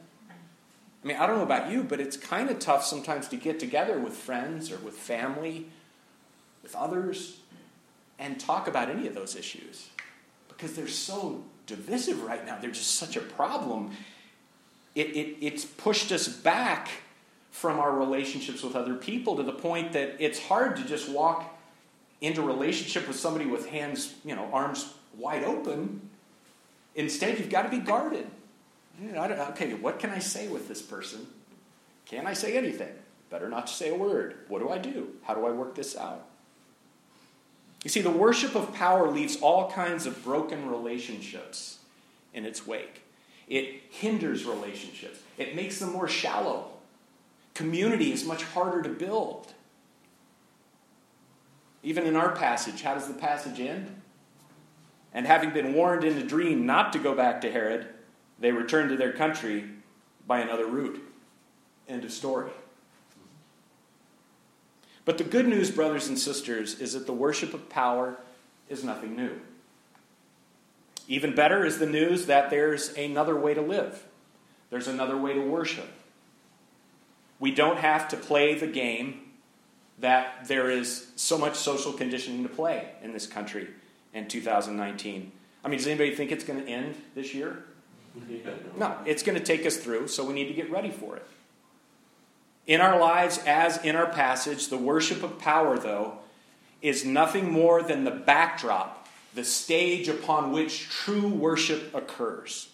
I 1.03 1.07
mean, 1.07 1.17
I 1.17 1.27
don't 1.27 1.39
know 1.39 1.43
about 1.43 1.71
you, 1.71 1.83
but 1.83 2.01
it's 2.01 2.17
kind 2.17 2.49
of 2.49 2.59
tough 2.59 2.85
sometimes 2.85 3.29
to 3.29 3.37
get 3.37 3.59
together 3.59 3.99
with 3.99 4.13
friends 4.13 4.71
or 4.71 4.77
with 4.79 4.95
family, 4.95 5.67
with 6.63 6.77
others, 6.77 7.39
and 8.19 8.39
talk 8.39 8.69
about 8.69 8.89
any 8.89 9.09
of 9.09 9.15
those 9.15 9.35
issues 9.35 9.89
because 10.49 10.77
they're 10.77 10.87
so 10.87 11.43
divisive 11.67 12.23
right 12.23 12.47
now. 12.47 12.59
They're 12.61 12.71
just 12.71 12.95
such 12.95 13.17
a 13.17 13.21
problem. 13.21 13.91
It, 14.95 15.09
it, 15.09 15.37
it's 15.41 15.65
pushed 15.65 16.13
us 16.13 16.29
back 16.29 16.89
from 17.51 17.81
our 17.81 17.93
relationships 17.93 18.63
with 18.63 18.77
other 18.77 18.95
people 18.95 19.37
to 19.37 19.43
the 19.43 19.53
point 19.53 19.93
that 19.93 20.17
it's 20.21 20.39
hard 20.39 20.77
to 20.77 20.85
just 20.85 21.09
walk 21.09 21.59
into 22.21 22.43
relationship 22.43 23.09
with 23.09 23.17
somebody 23.17 23.47
with 23.47 23.69
hands, 23.69 24.15
you 24.25 24.37
know, 24.37 24.49
arms 24.53 24.95
wide 25.17 25.43
open. 25.43 26.09
Instead, 26.95 27.39
you've 27.39 27.51
got 27.51 27.63
to 27.63 27.69
be 27.69 27.79
guarded. 27.79 28.27
okay, 29.03 29.75
what 29.75 29.99
can 29.99 30.11
I 30.11 30.19
say 30.19 30.49
with 30.49 30.69
this 30.69 30.83
person? 30.83 31.27
Can 32.07 32.27
I 32.27 32.35
say 32.35 32.57
anything? 32.57 32.93
Better 33.31 33.49
not 33.49 33.67
to 33.69 33.73
say 33.73 33.89
a 33.89 33.95
word. 33.95 34.45
What 34.49 34.59
do 34.59 34.69
I 34.69 34.79
do? 34.79 35.13
How 35.23 35.35
do 35.35 35.47
I 35.47 35.51
work 35.51 35.75
this 35.75 35.97
out? 35.97 36.27
You 37.83 37.91
see, 37.91 38.03
the 38.03 38.11
worship 38.11 38.55
of 38.55 38.75
power 38.75 39.11
leaves 39.11 39.39
all 39.41 39.71
kinds 39.71 40.07
of 40.07 40.23
broken 40.23 40.69
relationships 40.69 41.79
in 42.35 42.45
its 42.45 42.67
wake. 42.67 43.03
It 43.49 43.83
hinders 43.91 44.45
relationships, 44.45 45.19
it 45.39 45.57
makes 45.57 45.79
them 45.79 45.93
more 45.93 46.09
shallow. 46.09 46.69
Community 47.55 48.13
is 48.13 48.25
much 48.25 48.45
harder 48.45 48.83
to 48.83 48.89
build. 48.89 49.53
Even 51.83 52.07
in 52.07 52.17
our 52.17 52.35
passage, 52.35 52.83
how 52.83 52.95
does 52.95 53.09
the 53.09 53.15
passage 53.15 53.61
end? 53.61 54.02
And 55.15 55.27
having 55.27 55.51
been 55.51 55.75
warned 55.75 56.05
in 56.05 56.17
a 56.19 56.25
dream 56.25 56.65
not 56.65 56.93
to 56.95 56.99
go 56.99 57.15
back 57.15 57.41
to 57.43 57.53
Herod, 57.53 57.87
they 58.39 58.53
returned 58.53 58.91
to 58.91 58.97
their 58.97 59.13
country 59.13 59.65
by 60.27 60.41
another 60.41 60.67
route. 60.67 61.03
End 61.89 62.05
of 62.05 62.13
story. 62.13 62.51
But 65.05 65.19
the 65.19 65.25
good 65.25 65.49
news, 65.49 65.71
brothers 65.71 66.09
and 66.09 66.19
sisters, 66.19 66.79
is 66.81 66.93
that 66.93 67.07
the 67.07 67.13
worship 67.13 67.55
of 67.55 67.69
power 67.69 68.17
is 68.69 68.85
nothing 68.85 69.17
new. 69.17 69.41
Even 71.09 71.35
better 71.35 71.65
is 71.67 71.79
the 71.79 71.87
news 71.87 72.27
that 72.27 72.51
there's 72.51 72.97
another 72.97 73.37
way 73.39 73.53
to 73.55 73.61
live, 73.61 74.05
there's 74.71 74.89
another 74.89 75.17
way 75.17 75.35
to 75.35 75.41
worship. 75.41 75.89
We 77.39 77.51
don't 77.51 77.79
have 77.79 78.09
to 78.09 78.17
play 78.17 78.55
the 78.55 78.69
game 78.69 79.21
that 79.99 80.47
there 80.47 80.71
is 80.71 81.09
so 81.17 81.37
much 81.37 81.57
social 81.57 81.93
conditioning 81.93 82.45
to 82.45 82.49
play 82.49 82.89
in 83.03 83.13
this 83.13 83.27
country 83.27 83.69
in 84.13 84.29
2019. 84.29 85.33
I 85.65 85.69
mean, 85.69 85.79
does 85.79 85.87
anybody 85.87 86.15
think 86.15 86.33
it's 86.33 86.45
going 86.45 86.65
to 86.65 86.69
end 86.69 86.97
this 87.15 87.35
year? 87.35 87.65
No, 88.77 88.97
it's 89.07 89.23
going 89.23 89.39
to 89.39 89.45
take 89.45 89.65
us 89.65 89.77
through, 89.77 90.09
so 90.09 90.25
we 90.25 90.35
need 90.35 90.49
to 90.49 90.55
get 90.55 90.71
ready 90.71 90.91
for 90.91 91.17
it. 91.17 91.27
In 92.67 92.81
our 92.81 92.99
lives, 92.99 93.41
as 93.47 93.83
in 93.85 93.97
our 93.97 94.07
passage, 94.07 94.69
the 94.69 94.77
worship 94.77 95.23
of 95.23 95.39
power, 95.39 95.79
though, 95.79 96.19
is 96.81 97.05
nothing 97.05 97.51
more 97.51 97.83
than 97.83 98.05
the 98.05 98.11
backdrop, 98.11 99.09
the 99.35 99.45
stage 99.45 100.09
upon 100.09 100.53
which 100.53 100.89
true 100.89 101.29
worship 101.29 101.95
occurs. 101.95 102.69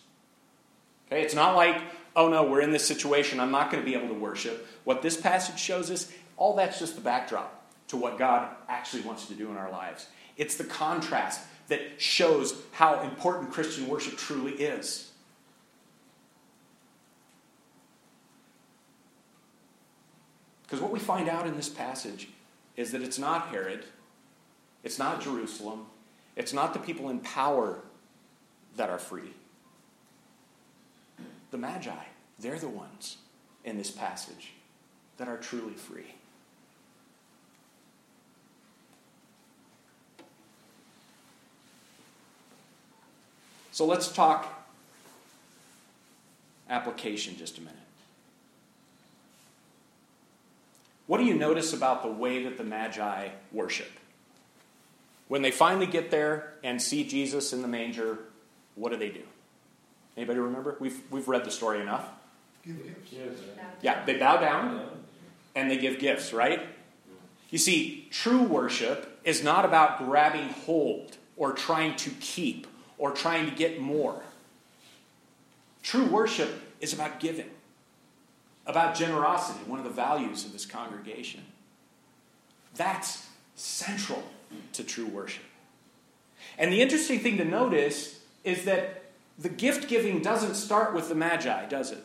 Okay, 1.06 1.22
it's 1.22 1.34
not 1.34 1.54
like, 1.54 1.80
oh 2.16 2.28
no, 2.28 2.44
we're 2.44 2.60
in 2.60 2.72
this 2.72 2.86
situation, 2.86 3.40
I'm 3.40 3.50
not 3.50 3.70
going 3.70 3.82
to 3.82 3.88
be 3.88 3.96
able 3.96 4.08
to 4.08 4.20
worship. 4.20 4.66
What 4.84 5.02
this 5.02 5.16
passage 5.16 5.58
shows 5.58 5.90
us, 5.90 6.10
all 6.36 6.56
that's 6.56 6.78
just 6.78 6.96
the 6.96 7.00
backdrop 7.00 7.54
to 7.88 7.96
what 7.96 8.18
God 8.18 8.48
actually 8.68 9.02
wants 9.02 9.26
to 9.26 9.34
do 9.34 9.50
in 9.50 9.56
our 9.56 9.70
lives. 9.70 10.06
It's 10.38 10.56
the 10.56 10.64
contrast 10.64 11.42
that 11.66 12.00
shows 12.00 12.54
how 12.72 13.02
important 13.02 13.52
Christian 13.52 13.88
worship 13.88 14.16
truly 14.16 14.52
is. 14.52 15.10
Because 20.62 20.80
what 20.80 20.92
we 20.92 20.98
find 20.98 21.28
out 21.28 21.46
in 21.46 21.56
this 21.56 21.68
passage 21.68 22.28
is 22.76 22.92
that 22.92 23.02
it's 23.02 23.18
not 23.18 23.48
Herod, 23.48 23.84
it's 24.84 24.98
not 24.98 25.20
Jerusalem, 25.20 25.86
it's 26.36 26.52
not 26.52 26.72
the 26.72 26.78
people 26.78 27.10
in 27.10 27.20
power 27.20 27.80
that 28.76 28.88
are 28.88 28.98
free. 28.98 29.32
The 31.50 31.58
Magi, 31.58 32.04
they're 32.38 32.58
the 32.58 32.68
ones 32.68 33.16
in 33.64 33.76
this 33.76 33.90
passage 33.90 34.52
that 35.16 35.26
are 35.26 35.38
truly 35.38 35.74
free. 35.74 36.14
So 43.78 43.86
let's 43.86 44.08
talk 44.08 44.66
application 46.68 47.36
just 47.36 47.58
a 47.58 47.60
minute. 47.60 47.76
What 51.06 51.18
do 51.18 51.24
you 51.24 51.34
notice 51.34 51.72
about 51.72 52.02
the 52.02 52.08
way 52.08 52.42
that 52.42 52.58
the 52.58 52.64
Magi 52.64 53.28
worship? 53.52 53.92
When 55.28 55.42
they 55.42 55.52
finally 55.52 55.86
get 55.86 56.10
there 56.10 56.54
and 56.64 56.82
see 56.82 57.04
Jesus 57.04 57.52
in 57.52 57.62
the 57.62 57.68
manger, 57.68 58.18
what 58.74 58.90
do 58.90 58.98
they 58.98 59.10
do? 59.10 59.22
Anybody 60.16 60.40
remember? 60.40 60.76
We've, 60.80 61.00
we've 61.12 61.28
read 61.28 61.44
the 61.44 61.52
story 61.52 61.80
enough. 61.80 62.08
Give 62.66 62.84
gifts. 63.08 63.42
Yeah, 63.80 64.04
they 64.04 64.18
bow 64.18 64.38
down 64.38 64.90
and 65.54 65.70
they 65.70 65.78
give 65.78 66.00
gifts, 66.00 66.32
right? 66.32 66.66
You 67.50 67.58
see, 67.58 68.08
true 68.10 68.42
worship 68.42 69.20
is 69.22 69.44
not 69.44 69.64
about 69.64 70.04
grabbing 70.04 70.48
hold 70.48 71.16
or 71.36 71.52
trying 71.52 71.94
to 71.94 72.10
keep 72.18 72.66
or 72.98 73.12
trying 73.12 73.48
to 73.48 73.54
get 73.54 73.80
more. 73.80 74.22
True 75.82 76.04
worship 76.04 76.50
is 76.80 76.92
about 76.92 77.20
giving, 77.20 77.50
about 78.66 78.94
generosity, 78.94 79.60
one 79.66 79.78
of 79.78 79.84
the 79.84 79.90
values 79.90 80.44
of 80.44 80.52
this 80.52 80.66
congregation. 80.66 81.40
That's 82.74 83.26
central 83.54 84.22
to 84.72 84.84
true 84.84 85.06
worship. 85.06 85.44
And 86.58 86.72
the 86.72 86.82
interesting 86.82 87.20
thing 87.20 87.38
to 87.38 87.44
notice 87.44 88.20
is 88.44 88.64
that 88.64 89.04
the 89.38 89.48
gift 89.48 89.88
giving 89.88 90.20
doesn't 90.20 90.54
start 90.54 90.94
with 90.94 91.08
the 91.08 91.14
Magi, 91.14 91.66
does 91.66 91.92
it? 91.92 92.02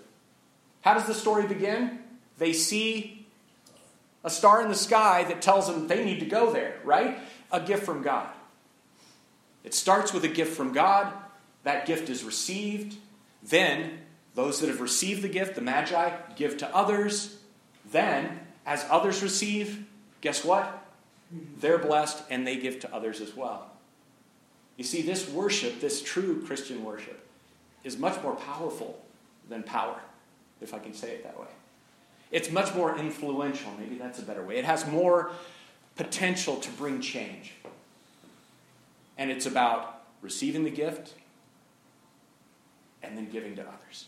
How 0.81 0.93
does 0.93 1.05
the 1.05 1.13
story 1.13 1.47
begin? 1.47 1.99
They 2.37 2.53
see 2.53 3.25
a 4.23 4.29
star 4.29 4.61
in 4.61 4.69
the 4.69 4.75
sky 4.75 5.23
that 5.25 5.41
tells 5.41 5.67
them 5.67 5.87
they 5.87 6.03
need 6.05 6.19
to 6.19 6.25
go 6.25 6.51
there, 6.51 6.79
right? 6.83 7.19
A 7.51 7.59
gift 7.59 7.83
from 7.83 8.01
God. 8.01 8.27
It 9.63 9.73
starts 9.73 10.13
with 10.13 10.23
a 10.23 10.29
gift 10.29 10.55
from 10.55 10.73
God. 10.73 11.11
That 11.63 11.85
gift 11.85 12.09
is 12.09 12.23
received. 12.23 12.97
Then, 13.41 13.99
those 14.35 14.59
that 14.59 14.67
have 14.67 14.81
received 14.81 15.21
the 15.21 15.29
gift, 15.29 15.55
the 15.55 15.61
Magi, 15.61 16.11
give 16.35 16.57
to 16.57 16.75
others. 16.75 17.37
Then, 17.91 18.39
as 18.65 18.85
others 18.89 19.21
receive, 19.21 19.85
guess 20.21 20.43
what? 20.43 20.85
They're 21.59 21.77
blessed 21.77 22.23
and 22.29 22.45
they 22.45 22.57
give 22.57 22.79
to 22.81 22.93
others 22.93 23.21
as 23.21 23.35
well. 23.35 23.71
You 24.77 24.83
see, 24.83 25.01
this 25.01 25.29
worship, 25.29 25.79
this 25.79 26.01
true 26.01 26.41
Christian 26.45 26.83
worship, 26.83 27.27
is 27.83 27.97
much 27.97 28.21
more 28.23 28.35
powerful 28.35 28.99
than 29.49 29.63
power, 29.63 29.99
if 30.61 30.73
I 30.73 30.79
can 30.79 30.93
say 30.93 31.11
it 31.11 31.23
that 31.23 31.39
way. 31.39 31.47
It's 32.31 32.49
much 32.49 32.73
more 32.73 32.97
influential. 32.97 33.71
Maybe 33.79 33.95
that's 33.95 34.19
a 34.19 34.23
better 34.23 34.43
way. 34.43 34.57
It 34.57 34.65
has 34.65 34.87
more 34.87 35.31
potential 35.95 36.57
to 36.57 36.71
bring 36.71 36.99
change. 37.01 37.53
And 39.17 39.29
it's 39.29 39.45
about 39.45 40.03
receiving 40.21 40.63
the 40.63 40.71
gift 40.71 41.13
and 43.01 43.17
then 43.17 43.29
giving 43.29 43.55
to 43.55 43.61
others. 43.61 44.07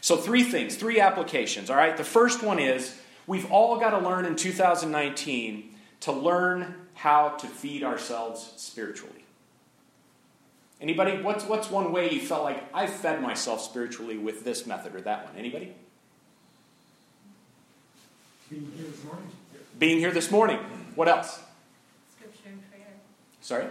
So, 0.00 0.16
three 0.16 0.42
things, 0.42 0.74
three 0.76 0.98
applications, 1.00 1.70
all 1.70 1.76
right? 1.76 1.96
The 1.96 2.04
first 2.04 2.42
one 2.42 2.58
is 2.58 2.98
we've 3.26 3.50
all 3.52 3.78
got 3.78 3.90
to 3.90 3.98
learn 3.98 4.24
in 4.24 4.34
2019 4.34 5.74
to 6.00 6.12
learn 6.12 6.74
how 6.94 7.30
to 7.30 7.46
feed 7.46 7.84
ourselves 7.84 8.52
spiritually. 8.56 9.24
Anybody? 10.80 11.22
What's, 11.22 11.44
what's 11.44 11.70
one 11.70 11.92
way 11.92 12.10
you 12.10 12.20
felt 12.20 12.42
like 12.42 12.62
I've 12.74 12.92
fed 12.92 13.22
myself 13.22 13.60
spiritually 13.62 14.18
with 14.18 14.44
this 14.44 14.66
method 14.66 14.96
or 14.96 15.00
that 15.02 15.26
one? 15.26 15.36
Anybody? 15.36 15.72
Being 18.50 18.72
here 18.76 18.86
this 18.90 19.04
morning. 19.04 19.30
Being 19.78 19.98
here 19.98 20.10
this 20.10 20.30
morning. 20.32 20.58
What 20.96 21.06
else? 21.06 21.40
Scripture 22.16 22.48
and 22.48 22.70
prayer. 22.70 22.88
Sorry? 23.40 23.66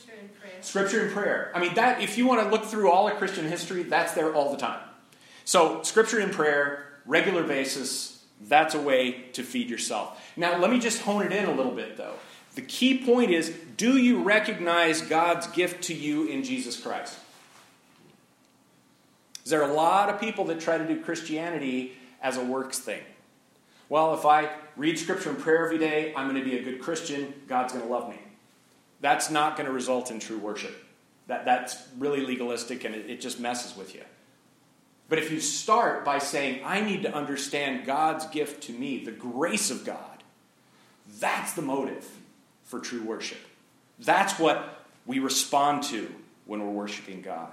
Scripture 0.00 0.20
and 0.20 0.40
prayer. 0.40 0.62
Scripture 0.62 1.02
and 1.02 1.12
prayer. 1.12 1.52
I 1.54 1.60
mean, 1.60 1.74
that 1.74 2.00
if 2.00 2.16
you 2.16 2.26
want 2.26 2.42
to 2.42 2.48
look 2.48 2.64
through 2.64 2.90
all 2.90 3.08
of 3.08 3.14
Christian 3.16 3.46
history, 3.46 3.82
that's 3.82 4.12
there 4.14 4.32
all 4.34 4.50
the 4.50 4.58
time. 4.58 4.80
So, 5.44 5.82
scripture 5.82 6.20
and 6.20 6.32
prayer, 6.32 6.86
regular 7.06 7.42
basis, 7.42 8.24
that's 8.40 8.74
a 8.74 8.80
way 8.80 9.24
to 9.32 9.42
feed 9.42 9.68
yourself. 9.68 10.32
Now, 10.36 10.58
let 10.58 10.70
me 10.70 10.78
just 10.78 11.02
hone 11.02 11.22
it 11.22 11.32
in 11.32 11.46
a 11.46 11.52
little 11.52 11.72
bit, 11.72 11.96
though. 11.96 12.14
The 12.54 12.62
key 12.62 13.04
point 13.04 13.30
is 13.30 13.54
do 13.76 13.96
you 13.96 14.22
recognize 14.22 15.02
God's 15.02 15.46
gift 15.48 15.84
to 15.84 15.94
you 15.94 16.26
in 16.26 16.44
Jesus 16.44 16.80
Christ? 16.80 17.18
Is 19.44 19.50
there 19.50 19.62
a 19.62 19.72
lot 19.72 20.08
of 20.08 20.20
people 20.20 20.44
that 20.46 20.60
try 20.60 20.78
to 20.78 20.86
do 20.86 21.00
Christianity 21.00 21.92
as 22.22 22.36
a 22.36 22.44
works 22.44 22.78
thing? 22.78 23.00
Well, 23.88 24.14
if 24.14 24.24
I 24.24 24.50
read 24.76 24.98
scripture 24.98 25.30
and 25.30 25.38
prayer 25.38 25.64
every 25.64 25.78
day, 25.78 26.14
I'm 26.14 26.28
going 26.28 26.42
to 26.42 26.48
be 26.48 26.56
a 26.56 26.62
good 26.62 26.80
Christian, 26.80 27.34
God's 27.48 27.72
going 27.72 27.84
to 27.84 27.90
love 27.90 28.08
me. 28.08 28.18
That's 29.00 29.30
not 29.30 29.56
going 29.56 29.66
to 29.66 29.72
result 29.72 30.10
in 30.10 30.20
true 30.20 30.38
worship. 30.38 30.84
That, 31.26 31.44
that's 31.44 31.76
really 31.98 32.24
legalistic 32.24 32.84
and 32.84 32.94
it, 32.94 33.08
it 33.08 33.20
just 33.20 33.40
messes 33.40 33.76
with 33.76 33.94
you. 33.94 34.02
But 35.08 35.18
if 35.18 35.32
you 35.32 35.40
start 35.40 36.04
by 36.04 36.18
saying, 36.18 36.62
I 36.64 36.80
need 36.80 37.02
to 37.02 37.12
understand 37.12 37.84
God's 37.84 38.26
gift 38.26 38.64
to 38.64 38.72
me, 38.72 39.04
the 39.04 39.10
grace 39.10 39.70
of 39.70 39.84
God, 39.84 40.22
that's 41.18 41.54
the 41.54 41.62
motive 41.62 42.08
for 42.64 42.78
true 42.78 43.02
worship. 43.02 43.40
That's 43.98 44.38
what 44.38 44.84
we 45.06 45.18
respond 45.18 45.82
to 45.84 46.14
when 46.46 46.60
we're 46.60 46.72
worshiping 46.72 47.22
God. 47.22 47.50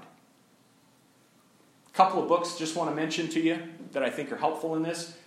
A 1.87 1.97
couple 1.97 2.21
of 2.21 2.27
books 2.27 2.57
just 2.57 2.75
want 2.75 2.91
to 2.91 2.95
mention 2.95 3.27
to 3.29 3.39
you 3.39 3.59
that 3.93 4.03
I 4.03 4.11
think 4.11 4.31
are 4.31 4.37
helpful 4.37 4.75
in 4.75 4.83
this. 4.83 5.17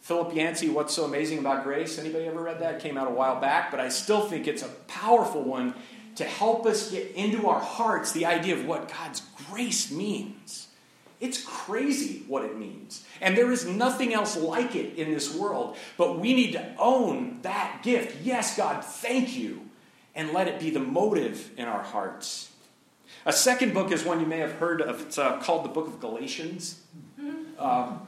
Philip 0.00 0.34
Yancey, 0.34 0.68
What's 0.68 0.94
So 0.94 1.04
Amazing 1.04 1.38
About 1.38 1.62
Grace? 1.62 1.98
Anybody 1.98 2.26
ever 2.26 2.42
read 2.42 2.60
that? 2.60 2.76
It 2.76 2.80
came 2.80 2.96
out 2.96 3.06
a 3.06 3.14
while 3.14 3.40
back, 3.40 3.70
but 3.70 3.80
I 3.80 3.88
still 3.88 4.22
think 4.22 4.48
it's 4.48 4.62
a 4.62 4.68
powerful 4.88 5.42
one 5.42 5.74
to 6.16 6.24
help 6.24 6.66
us 6.66 6.90
get 6.90 7.12
into 7.12 7.48
our 7.48 7.60
hearts 7.60 8.12
the 8.12 8.26
idea 8.26 8.54
of 8.54 8.64
what 8.64 8.88
God's 8.88 9.22
grace 9.48 9.90
means. 9.90 10.68
It's 11.20 11.44
crazy 11.44 12.24
what 12.28 12.44
it 12.44 12.58
means. 12.58 13.04
And 13.20 13.36
there 13.36 13.52
is 13.52 13.66
nothing 13.66 14.14
else 14.14 14.36
like 14.36 14.74
it 14.74 14.96
in 14.96 15.12
this 15.12 15.34
world. 15.34 15.76
But 15.98 16.18
we 16.18 16.34
need 16.34 16.52
to 16.52 16.74
own 16.78 17.40
that 17.42 17.80
gift. 17.82 18.22
Yes, 18.22 18.56
God, 18.56 18.82
thank 18.82 19.36
you. 19.36 19.68
And 20.14 20.32
let 20.32 20.48
it 20.48 20.58
be 20.58 20.70
the 20.70 20.80
motive 20.80 21.50
in 21.56 21.66
our 21.66 21.82
hearts. 21.82 22.50
A 23.26 23.32
second 23.32 23.74
book 23.74 23.92
is 23.92 24.02
one 24.02 24.18
you 24.18 24.26
may 24.26 24.38
have 24.38 24.52
heard 24.52 24.80
of. 24.80 25.02
It's 25.02 25.18
uh, 25.18 25.38
called 25.40 25.64
the 25.64 25.68
Book 25.68 25.86
of 25.86 26.00
Galatians. 26.00 26.80
Um, 27.58 28.00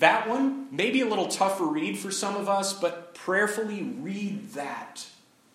that 0.00 0.28
one, 0.28 0.66
maybe 0.70 1.00
a 1.00 1.06
little 1.06 1.28
tougher 1.28 1.64
read 1.64 1.98
for 1.98 2.10
some 2.10 2.36
of 2.36 2.48
us, 2.48 2.72
but 2.72 3.14
prayerfully 3.14 3.82
read 3.82 4.52
that, 4.52 5.06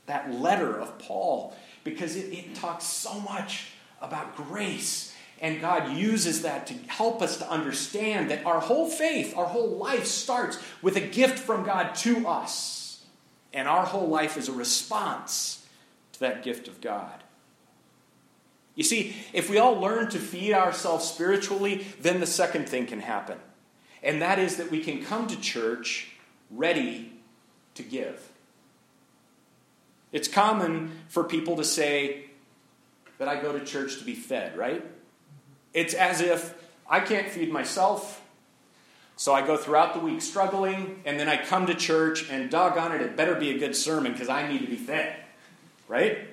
that 0.06 0.34
letter 0.34 0.80
of 0.80 0.98
Paul, 0.98 1.56
because 1.84 2.16
it, 2.16 2.34
it 2.34 2.56
talks 2.56 2.86
so 2.86 3.20
much 3.20 3.68
about 4.02 4.36
grace 4.36 5.16
and 5.42 5.60
God 5.60 5.98
uses 5.98 6.44
that 6.44 6.68
to 6.68 6.74
help 6.88 7.22
us 7.22 7.38
to 7.38 7.50
understand 7.50 8.32
that 8.32 8.46
our 8.46 8.60
whole 8.60 8.90
faith, 8.90 9.38
our 9.38 9.46
whole 9.46 9.78
life 9.78 10.06
starts 10.06 10.58
with 10.82 10.96
a 10.96 11.02
gift 11.02 11.40
from 11.40 11.64
God 11.66 11.94
to 11.96 12.26
us. 12.28 13.04
And 13.54 13.68
our 13.68 13.86
whole 13.86 14.08
life 14.08 14.38
is 14.38 14.50
a 14.50 14.54
response 14.54 15.66
to 16.14 16.20
that 16.22 16.44
gift 16.44 16.68
of 16.68 16.82
God. 16.82 17.24
You 18.76 18.84
see, 18.84 19.16
if 19.34 19.50
we 19.50 19.58
all 19.58 19.80
learn 19.80 20.10
to 20.10 20.20
feed 20.20 20.54
ourselves 20.54 21.06
spiritually, 21.06 21.86
then 22.02 22.20
the 22.20 22.28
second 22.28 22.68
thing 22.68 22.86
can 22.86 23.00
happen. 23.00 23.38
And 24.04 24.22
that 24.22 24.40
is 24.40 24.58
that 24.58 24.72
we 24.72 24.82
can 24.82 25.04
come 25.04 25.28
to 25.28 25.40
church 25.40 26.10
ready 26.52 27.12
to 27.76 27.84
give. 27.84 28.30
It's 30.12 30.28
common 30.28 30.92
for 31.10 31.24
people 31.24 31.58
to 31.58 31.64
say 31.64 32.30
that 33.18 33.28
I 33.28 33.42
go 33.42 33.58
to 33.58 33.64
church 33.64 33.98
to 34.00 34.06
be 34.06 34.16
fed, 34.16 34.58
right? 34.58 34.86
It's 35.74 35.94
as 35.94 36.22
if 36.22 36.54
I 36.90 37.00
can't 37.00 37.30
feed 37.30 37.52
myself, 37.52 38.22
so 39.18 39.34
I 39.34 39.46
go 39.46 39.58
throughout 39.58 39.94
the 39.94 40.00
week 40.00 40.22
struggling, 40.22 41.02
and 41.06 41.20
then 41.20 41.28
I 41.28 41.38
come 41.38 41.66
to 41.68 41.74
church, 41.74 42.30
and 42.30 42.50
doggone 42.50 42.92
it, 42.94 43.02
it 43.02 43.16
better 43.16 43.36
be 43.36 43.52
a 43.52 43.58
good 43.58 43.76
sermon 43.76 44.12
because 44.12 44.30
I 44.30 44.48
need 44.48 44.60
to 44.60 44.68
be 44.68 44.76
fed. 44.76 45.16
Right? 45.88 46.30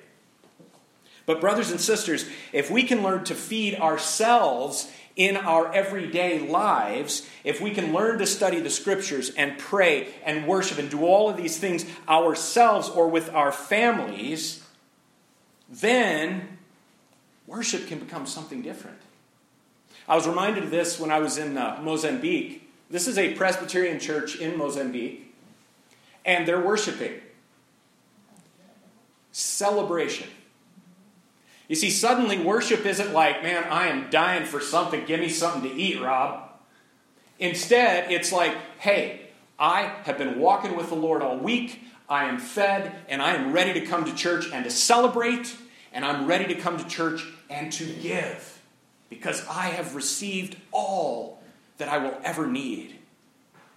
But, 1.24 1.40
brothers 1.40 1.70
and 1.70 1.80
sisters, 1.80 2.28
if 2.52 2.70
we 2.70 2.82
can 2.82 3.02
learn 3.02 3.24
to 3.24 3.34
feed 3.34 3.76
ourselves 3.76 4.90
in 5.16 5.36
our 5.36 5.72
everyday 5.72 6.38
lives, 6.38 7.28
if 7.44 7.60
we 7.60 7.70
can 7.70 7.92
learn 7.92 8.18
to 8.18 8.26
study 8.26 8.60
the 8.60 8.70
scriptures 8.70 9.30
and 9.30 9.58
pray 9.58 10.08
and 10.24 10.46
worship 10.46 10.78
and 10.78 10.90
do 10.90 11.04
all 11.04 11.28
of 11.28 11.36
these 11.36 11.58
things 11.58 11.84
ourselves 12.08 12.88
or 12.88 13.08
with 13.08 13.32
our 13.34 13.52
families, 13.52 14.64
then 15.68 16.58
worship 17.46 17.86
can 17.86 17.98
become 17.98 18.26
something 18.26 18.62
different. 18.62 18.98
I 20.08 20.16
was 20.16 20.26
reminded 20.26 20.64
of 20.64 20.70
this 20.70 20.98
when 20.98 21.10
I 21.10 21.18
was 21.18 21.38
in 21.38 21.56
uh, 21.56 21.78
Mozambique. 21.82 22.70
This 22.90 23.06
is 23.06 23.18
a 23.18 23.34
Presbyterian 23.34 24.00
church 24.00 24.36
in 24.36 24.58
Mozambique, 24.58 25.34
and 26.24 26.46
they're 26.46 26.60
worshiping. 26.60 27.20
Celebration. 29.30 30.28
You 31.72 31.76
see, 31.76 31.88
suddenly 31.88 32.38
worship 32.38 32.84
isn't 32.84 33.14
like, 33.14 33.42
man, 33.42 33.64
I 33.64 33.86
am 33.86 34.10
dying 34.10 34.44
for 34.44 34.60
something. 34.60 35.06
Give 35.06 35.20
me 35.20 35.30
something 35.30 35.62
to 35.62 35.74
eat, 35.74 36.02
Rob. 36.02 36.50
Instead, 37.38 38.12
it's 38.12 38.30
like, 38.30 38.54
hey, 38.78 39.30
I 39.58 39.84
have 40.02 40.18
been 40.18 40.38
walking 40.38 40.76
with 40.76 40.90
the 40.90 40.96
Lord 40.96 41.22
all 41.22 41.38
week. 41.38 41.82
I 42.10 42.24
am 42.24 42.36
fed, 42.36 42.94
and 43.08 43.22
I 43.22 43.34
am 43.36 43.54
ready 43.54 43.72
to 43.80 43.86
come 43.86 44.04
to 44.04 44.14
church 44.14 44.52
and 44.52 44.64
to 44.66 44.70
celebrate, 44.70 45.56
and 45.94 46.04
I'm 46.04 46.26
ready 46.26 46.44
to 46.54 46.60
come 46.60 46.76
to 46.76 46.86
church 46.86 47.24
and 47.48 47.72
to 47.72 47.86
give 47.86 48.60
because 49.08 49.42
I 49.48 49.68
have 49.68 49.94
received 49.94 50.58
all 50.72 51.42
that 51.78 51.88
I 51.88 51.96
will 51.96 52.20
ever 52.22 52.46
need 52.46 52.98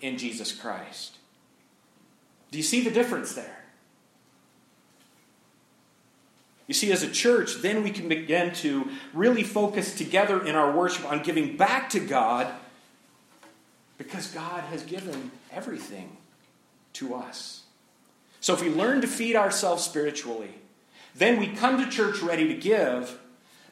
in 0.01 0.17
Jesus 0.17 0.51
Christ. 0.51 1.15
Do 2.51 2.57
you 2.57 2.63
see 2.65 2.81
the 2.81 2.91
difference 2.91 3.35
there? 3.35 3.64
You 6.67 6.73
see, 6.73 6.91
as 6.91 7.03
a 7.03 7.11
church, 7.11 7.55
then 7.61 7.83
we 7.83 7.91
can 7.91 8.07
begin 8.07 8.53
to 8.55 8.89
really 9.13 9.43
focus 9.43 9.95
together 9.95 10.43
in 10.43 10.55
our 10.55 10.75
worship 10.75 11.05
on 11.05 11.21
giving 11.21 11.57
back 11.57 11.89
to 11.91 11.99
God 11.99 12.47
because 13.97 14.27
God 14.27 14.63
has 14.65 14.83
given 14.83 15.31
everything 15.51 16.17
to 16.93 17.15
us. 17.15 17.63
So 18.41 18.53
if 18.53 18.61
we 18.61 18.69
learn 18.69 19.01
to 19.01 19.07
feed 19.07 19.35
ourselves 19.35 19.83
spiritually, 19.83 20.55
then 21.13 21.39
we 21.39 21.47
come 21.47 21.83
to 21.83 21.89
church 21.89 22.21
ready 22.21 22.47
to 22.47 22.55
give, 22.55 23.19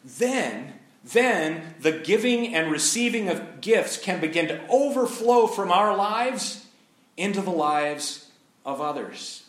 then 0.03 0.73
then 1.03 1.75
the 1.81 1.91
giving 1.91 2.55
and 2.55 2.71
receiving 2.71 3.27
of 3.27 3.59
gifts 3.59 3.97
can 3.97 4.21
begin 4.21 4.47
to 4.47 4.65
overflow 4.69 5.47
from 5.47 5.71
our 5.71 5.95
lives 5.95 6.65
into 7.17 7.41
the 7.41 7.51
lives 7.51 8.31
of 8.65 8.79
others. 8.79 9.42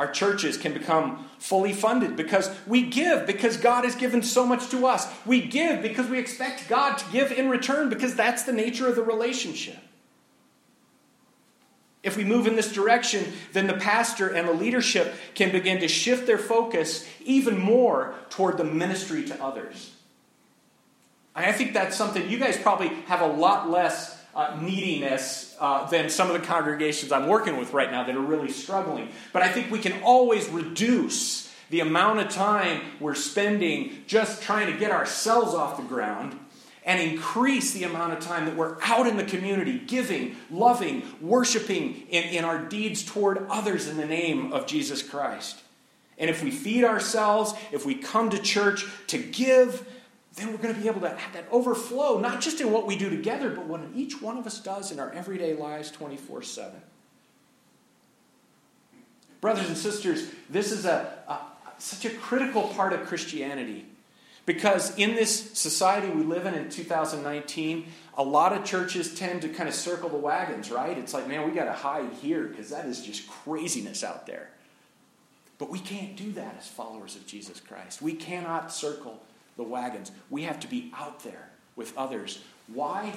Our 0.00 0.10
churches 0.10 0.56
can 0.56 0.72
become 0.72 1.28
fully 1.38 1.74
funded 1.74 2.16
because 2.16 2.50
we 2.66 2.88
give 2.88 3.26
because 3.26 3.58
God 3.58 3.84
has 3.84 3.94
given 3.94 4.22
so 4.22 4.46
much 4.46 4.70
to 4.70 4.86
us. 4.86 5.06
We 5.26 5.42
give 5.42 5.82
because 5.82 6.08
we 6.08 6.18
expect 6.18 6.70
God 6.70 6.96
to 6.96 7.04
give 7.12 7.30
in 7.30 7.50
return 7.50 7.90
because 7.90 8.14
that's 8.14 8.44
the 8.44 8.52
nature 8.54 8.88
of 8.88 8.96
the 8.96 9.02
relationship. 9.02 9.76
If 12.02 12.16
we 12.16 12.24
move 12.24 12.46
in 12.46 12.56
this 12.56 12.72
direction, 12.72 13.30
then 13.52 13.66
the 13.66 13.74
pastor 13.74 14.28
and 14.28 14.48
the 14.48 14.54
leadership 14.54 15.12
can 15.34 15.52
begin 15.52 15.80
to 15.80 15.88
shift 15.88 16.26
their 16.26 16.38
focus 16.38 17.06
even 17.26 17.58
more 17.58 18.14
toward 18.30 18.56
the 18.56 18.64
ministry 18.64 19.26
to 19.26 19.44
others. 19.44 19.94
And 21.36 21.44
I 21.44 21.52
think 21.52 21.74
that's 21.74 21.94
something 21.94 22.26
you 22.26 22.38
guys 22.38 22.56
probably 22.56 22.88
have 23.04 23.20
a 23.20 23.26
lot 23.26 23.68
less 23.68 24.19
uh, 24.40 24.56
neediness 24.58 25.54
uh, 25.60 25.86
than 25.90 26.08
some 26.08 26.30
of 26.30 26.40
the 26.40 26.46
congregations 26.46 27.12
I'm 27.12 27.26
working 27.26 27.58
with 27.58 27.74
right 27.74 27.90
now 27.90 28.04
that 28.04 28.16
are 28.16 28.20
really 28.20 28.50
struggling. 28.50 29.10
But 29.34 29.42
I 29.42 29.48
think 29.48 29.70
we 29.70 29.78
can 29.78 30.02
always 30.02 30.48
reduce 30.48 31.52
the 31.68 31.80
amount 31.80 32.20
of 32.20 32.30
time 32.30 32.80
we're 33.00 33.14
spending 33.14 34.02
just 34.06 34.42
trying 34.42 34.72
to 34.72 34.78
get 34.78 34.92
ourselves 34.92 35.54
off 35.54 35.76
the 35.76 35.82
ground 35.82 36.38
and 36.86 36.98
increase 37.02 37.72
the 37.72 37.84
amount 37.84 38.14
of 38.14 38.20
time 38.20 38.46
that 38.46 38.56
we're 38.56 38.78
out 38.82 39.06
in 39.06 39.18
the 39.18 39.24
community, 39.24 39.78
giving, 39.78 40.36
loving, 40.50 41.02
worshiping 41.20 42.06
in, 42.08 42.24
in 42.24 42.42
our 42.42 42.64
deeds 42.64 43.04
toward 43.04 43.46
others 43.50 43.88
in 43.88 43.98
the 43.98 44.06
name 44.06 44.54
of 44.54 44.66
Jesus 44.66 45.02
Christ. 45.02 45.60
And 46.16 46.30
if 46.30 46.42
we 46.42 46.50
feed 46.50 46.84
ourselves, 46.84 47.52
if 47.72 47.84
we 47.84 47.94
come 47.94 48.30
to 48.30 48.38
church 48.38 48.86
to 49.08 49.18
give, 49.18 49.86
then 50.36 50.52
we're 50.52 50.58
going 50.58 50.74
to 50.74 50.80
be 50.80 50.86
able 50.86 51.00
to 51.00 51.08
have 51.08 51.32
that 51.32 51.46
overflow, 51.50 52.18
not 52.18 52.40
just 52.40 52.60
in 52.60 52.70
what 52.70 52.86
we 52.86 52.96
do 52.96 53.10
together, 53.10 53.50
but 53.50 53.66
what 53.66 53.80
each 53.94 54.22
one 54.22 54.38
of 54.38 54.46
us 54.46 54.60
does 54.60 54.92
in 54.92 55.00
our 55.00 55.10
everyday 55.12 55.54
lives 55.54 55.90
24 55.90 56.42
7. 56.42 56.80
Brothers 59.40 59.68
and 59.68 59.76
sisters, 59.76 60.30
this 60.48 60.70
is 60.70 60.84
a, 60.84 61.12
a, 61.26 61.38
such 61.78 62.04
a 62.04 62.16
critical 62.16 62.68
part 62.68 62.92
of 62.92 63.06
Christianity. 63.06 63.86
Because 64.46 64.96
in 64.96 65.14
this 65.14 65.58
society 65.58 66.08
we 66.08 66.22
live 66.22 66.46
in 66.46 66.54
in 66.54 66.68
2019, 66.68 67.86
a 68.14 68.22
lot 68.22 68.52
of 68.52 68.64
churches 68.64 69.14
tend 69.14 69.42
to 69.42 69.48
kind 69.48 69.68
of 69.68 69.74
circle 69.74 70.08
the 70.08 70.16
wagons, 70.16 70.70
right? 70.70 70.96
It's 70.96 71.14
like, 71.14 71.28
man, 71.28 71.48
we 71.48 71.54
got 71.54 71.66
to 71.66 71.72
hide 71.72 72.12
here 72.20 72.44
because 72.44 72.70
that 72.70 72.86
is 72.86 73.04
just 73.04 73.28
craziness 73.28 74.02
out 74.02 74.26
there. 74.26 74.50
But 75.58 75.70
we 75.70 75.78
can't 75.78 76.16
do 76.16 76.32
that 76.32 76.56
as 76.58 76.68
followers 76.68 77.16
of 77.16 77.26
Jesus 77.26 77.60
Christ. 77.60 78.00
We 78.00 78.14
cannot 78.14 78.72
circle 78.72 79.22
the 79.60 79.68
wagons. 79.68 80.10
We 80.30 80.42
have 80.42 80.58
to 80.60 80.66
be 80.66 80.90
out 80.96 81.22
there 81.22 81.50
with 81.76 81.96
others. 81.96 82.42
Why? 82.66 83.12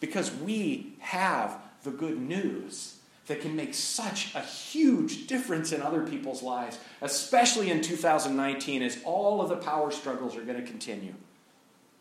Because 0.00 0.32
we 0.32 0.94
have 1.00 1.58
the 1.82 1.90
good 1.90 2.20
news 2.20 2.96
that 3.26 3.40
can 3.40 3.54
make 3.54 3.74
such 3.74 4.34
a 4.34 4.40
huge 4.40 5.26
difference 5.26 5.72
in 5.72 5.82
other 5.82 6.02
people's 6.02 6.42
lives, 6.42 6.78
especially 7.00 7.70
in 7.70 7.80
2019 7.80 8.82
as 8.82 8.98
all 9.04 9.40
of 9.40 9.48
the 9.48 9.56
power 9.56 9.90
struggles 9.90 10.36
are 10.36 10.42
going 10.42 10.60
to 10.60 10.66
continue. 10.66 11.14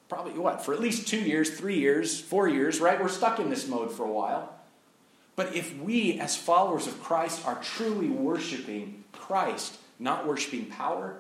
Probably 0.10 0.34
what? 0.34 0.64
For 0.66 0.74
at 0.74 0.80
least 0.80 1.08
two 1.08 1.22
years, 1.22 1.58
three 1.58 1.80
years, 1.80 2.20
four 2.20 2.48
years, 2.48 2.80
right? 2.80 3.02
We're 3.02 3.08
stuck 3.08 3.40
in 3.40 3.50
this 3.50 3.68
mode 3.68 3.92
for 3.92 4.04
a 4.04 4.12
while. 4.12 4.54
But 5.36 5.56
if 5.56 5.78
we, 5.78 6.20
as 6.20 6.36
followers 6.36 6.86
of 6.86 7.02
Christ, 7.02 7.48
are 7.48 7.62
truly 7.64 8.10
worshiping 8.10 9.04
Christ, 9.14 9.78
not 10.00 10.28
worshiping 10.28 10.66
power, 10.66 11.18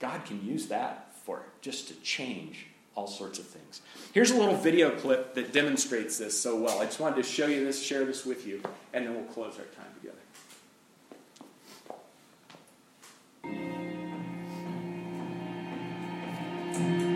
God 0.00 0.24
can 0.24 0.44
use 0.44 0.66
that 0.66 1.05
for 1.26 1.42
just 1.60 1.88
to 1.88 1.94
change 2.02 2.68
all 2.94 3.08
sorts 3.08 3.40
of 3.40 3.46
things. 3.46 3.82
Here's 4.14 4.30
a 4.30 4.36
little 4.36 4.54
video 4.54 4.90
clip 4.90 5.34
that 5.34 5.52
demonstrates 5.52 6.16
this 6.18 6.40
so 6.40 6.56
well. 6.56 6.80
I 6.80 6.84
just 6.84 7.00
wanted 7.00 7.16
to 7.16 7.24
show 7.24 7.48
you 7.48 7.64
this, 7.64 7.82
share 7.82 8.04
this 8.04 8.24
with 8.24 8.46
you, 8.46 8.62
and 8.94 9.04
then 9.04 9.14
we'll 9.14 9.24
close 9.24 9.58
our 9.58 9.64
time 9.64 9.92
together. 10.00 10.16
see, 16.76 17.15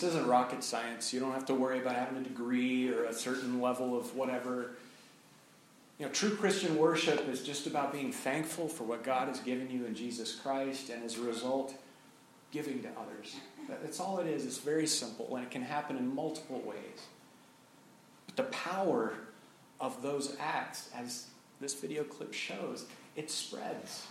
this 0.00 0.10
isn't 0.10 0.26
rocket 0.28 0.62
science. 0.62 1.12
You 1.12 1.18
don't 1.18 1.32
have 1.32 1.46
to 1.46 1.54
worry 1.54 1.80
about 1.80 1.96
having 1.96 2.18
a 2.18 2.22
degree 2.22 2.88
or 2.88 3.04
a 3.04 3.12
certain 3.12 3.60
level 3.60 3.98
of 3.98 4.14
whatever. 4.14 4.70
You 5.98 6.06
know, 6.06 6.12
true 6.12 6.36
Christian 6.36 6.76
worship 6.76 7.28
is 7.28 7.42
just 7.42 7.66
about 7.66 7.92
being 7.92 8.12
thankful 8.12 8.68
for 8.68 8.84
what 8.84 9.02
God 9.02 9.26
has 9.26 9.40
given 9.40 9.68
you 9.70 9.86
in 9.86 9.96
Jesus 9.96 10.36
Christ, 10.36 10.90
and 10.90 11.04
as 11.04 11.18
a 11.18 11.22
result, 11.22 11.74
giving 12.52 12.80
to 12.82 12.88
others. 12.90 13.34
That's 13.68 13.98
all 13.98 14.20
it 14.20 14.28
is. 14.28 14.46
It's 14.46 14.58
very 14.58 14.86
simple, 14.86 15.34
and 15.34 15.44
it 15.44 15.50
can 15.50 15.62
happen 15.62 15.96
in 15.96 16.14
multiple 16.14 16.62
ways. 16.64 17.06
But 18.26 18.36
the 18.36 18.44
power 18.44 19.14
of 19.80 20.00
those 20.00 20.36
acts, 20.38 20.90
as 20.94 21.26
this 21.60 21.74
video 21.74 22.04
clip 22.04 22.32
shows, 22.32 22.84
it 23.16 23.32
spreads. 23.32 24.06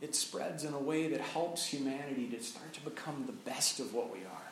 It 0.00 0.16
spreads 0.16 0.64
in 0.64 0.74
a 0.74 0.78
way 0.78 1.08
that 1.08 1.20
helps 1.20 1.64
humanity 1.64 2.26
to 2.28 2.42
start 2.42 2.72
to 2.72 2.80
become 2.80 3.24
the 3.26 3.32
best 3.32 3.78
of 3.78 3.94
what 3.94 4.12
we 4.12 4.18
are. 4.18 4.43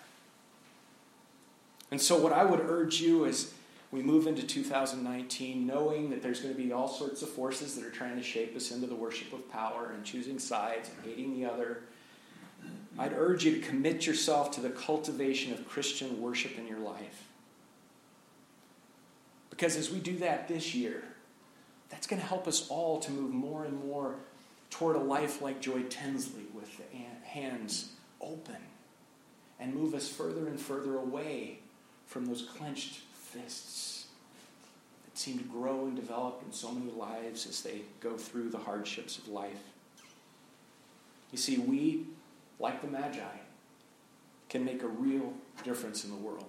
And 1.92 2.00
so, 2.00 2.16
what 2.16 2.32
I 2.32 2.42
would 2.42 2.60
urge 2.60 3.02
you 3.02 3.26
is 3.26 3.52
we 3.90 4.02
move 4.02 4.26
into 4.26 4.46
2019 4.46 5.66
knowing 5.66 6.08
that 6.08 6.22
there's 6.22 6.40
going 6.40 6.54
to 6.54 6.60
be 6.60 6.72
all 6.72 6.88
sorts 6.88 7.20
of 7.20 7.28
forces 7.28 7.74
that 7.74 7.84
are 7.84 7.90
trying 7.90 8.16
to 8.16 8.22
shape 8.22 8.56
us 8.56 8.70
into 8.70 8.86
the 8.86 8.94
worship 8.94 9.30
of 9.34 9.46
power 9.52 9.92
and 9.94 10.02
choosing 10.02 10.38
sides 10.38 10.88
and 10.88 11.04
hating 11.04 11.38
the 11.38 11.44
other. 11.44 11.82
I'd 12.98 13.12
urge 13.12 13.44
you 13.44 13.56
to 13.56 13.60
commit 13.60 14.06
yourself 14.06 14.52
to 14.52 14.62
the 14.62 14.70
cultivation 14.70 15.52
of 15.52 15.68
Christian 15.68 16.22
worship 16.22 16.58
in 16.58 16.66
your 16.66 16.78
life. 16.78 17.28
Because 19.50 19.76
as 19.76 19.90
we 19.90 19.98
do 19.98 20.16
that 20.16 20.48
this 20.48 20.74
year, 20.74 21.04
that's 21.90 22.06
going 22.06 22.22
to 22.22 22.26
help 22.26 22.48
us 22.48 22.68
all 22.70 23.00
to 23.00 23.10
move 23.10 23.32
more 23.32 23.66
and 23.66 23.84
more 23.84 24.14
toward 24.70 24.96
a 24.96 25.00
life 25.00 25.42
like 25.42 25.60
Joy 25.60 25.82
Tinsley 25.90 26.46
with 26.54 26.74
the 26.78 27.28
hands 27.28 27.92
open 28.18 28.56
and 29.60 29.74
move 29.74 29.92
us 29.92 30.08
further 30.08 30.48
and 30.48 30.58
further 30.58 30.96
away 30.96 31.58
from 32.12 32.26
those 32.26 32.42
clenched 32.42 33.00
fists 33.14 34.06
that 35.04 35.16
seem 35.16 35.38
to 35.38 35.44
grow 35.44 35.86
and 35.86 35.96
develop 35.96 36.42
in 36.44 36.52
so 36.52 36.70
many 36.70 36.92
lives 36.92 37.46
as 37.46 37.62
they 37.62 37.80
go 38.00 38.18
through 38.18 38.50
the 38.50 38.58
hardships 38.58 39.16
of 39.16 39.28
life. 39.28 39.62
You 41.30 41.38
see, 41.38 41.56
we, 41.56 42.04
like 42.60 42.82
the 42.82 42.88
Magi, 42.88 43.22
can 44.50 44.62
make 44.62 44.82
a 44.82 44.88
real 44.88 45.32
difference 45.64 46.04
in 46.04 46.10
the 46.10 46.16
world 46.16 46.44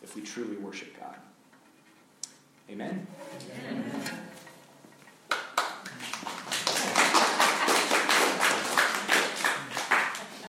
if 0.00 0.14
we 0.14 0.22
truly 0.22 0.56
worship 0.58 0.96
God. 1.00 1.16
Amen? 2.70 3.04
Amen. 3.68 4.02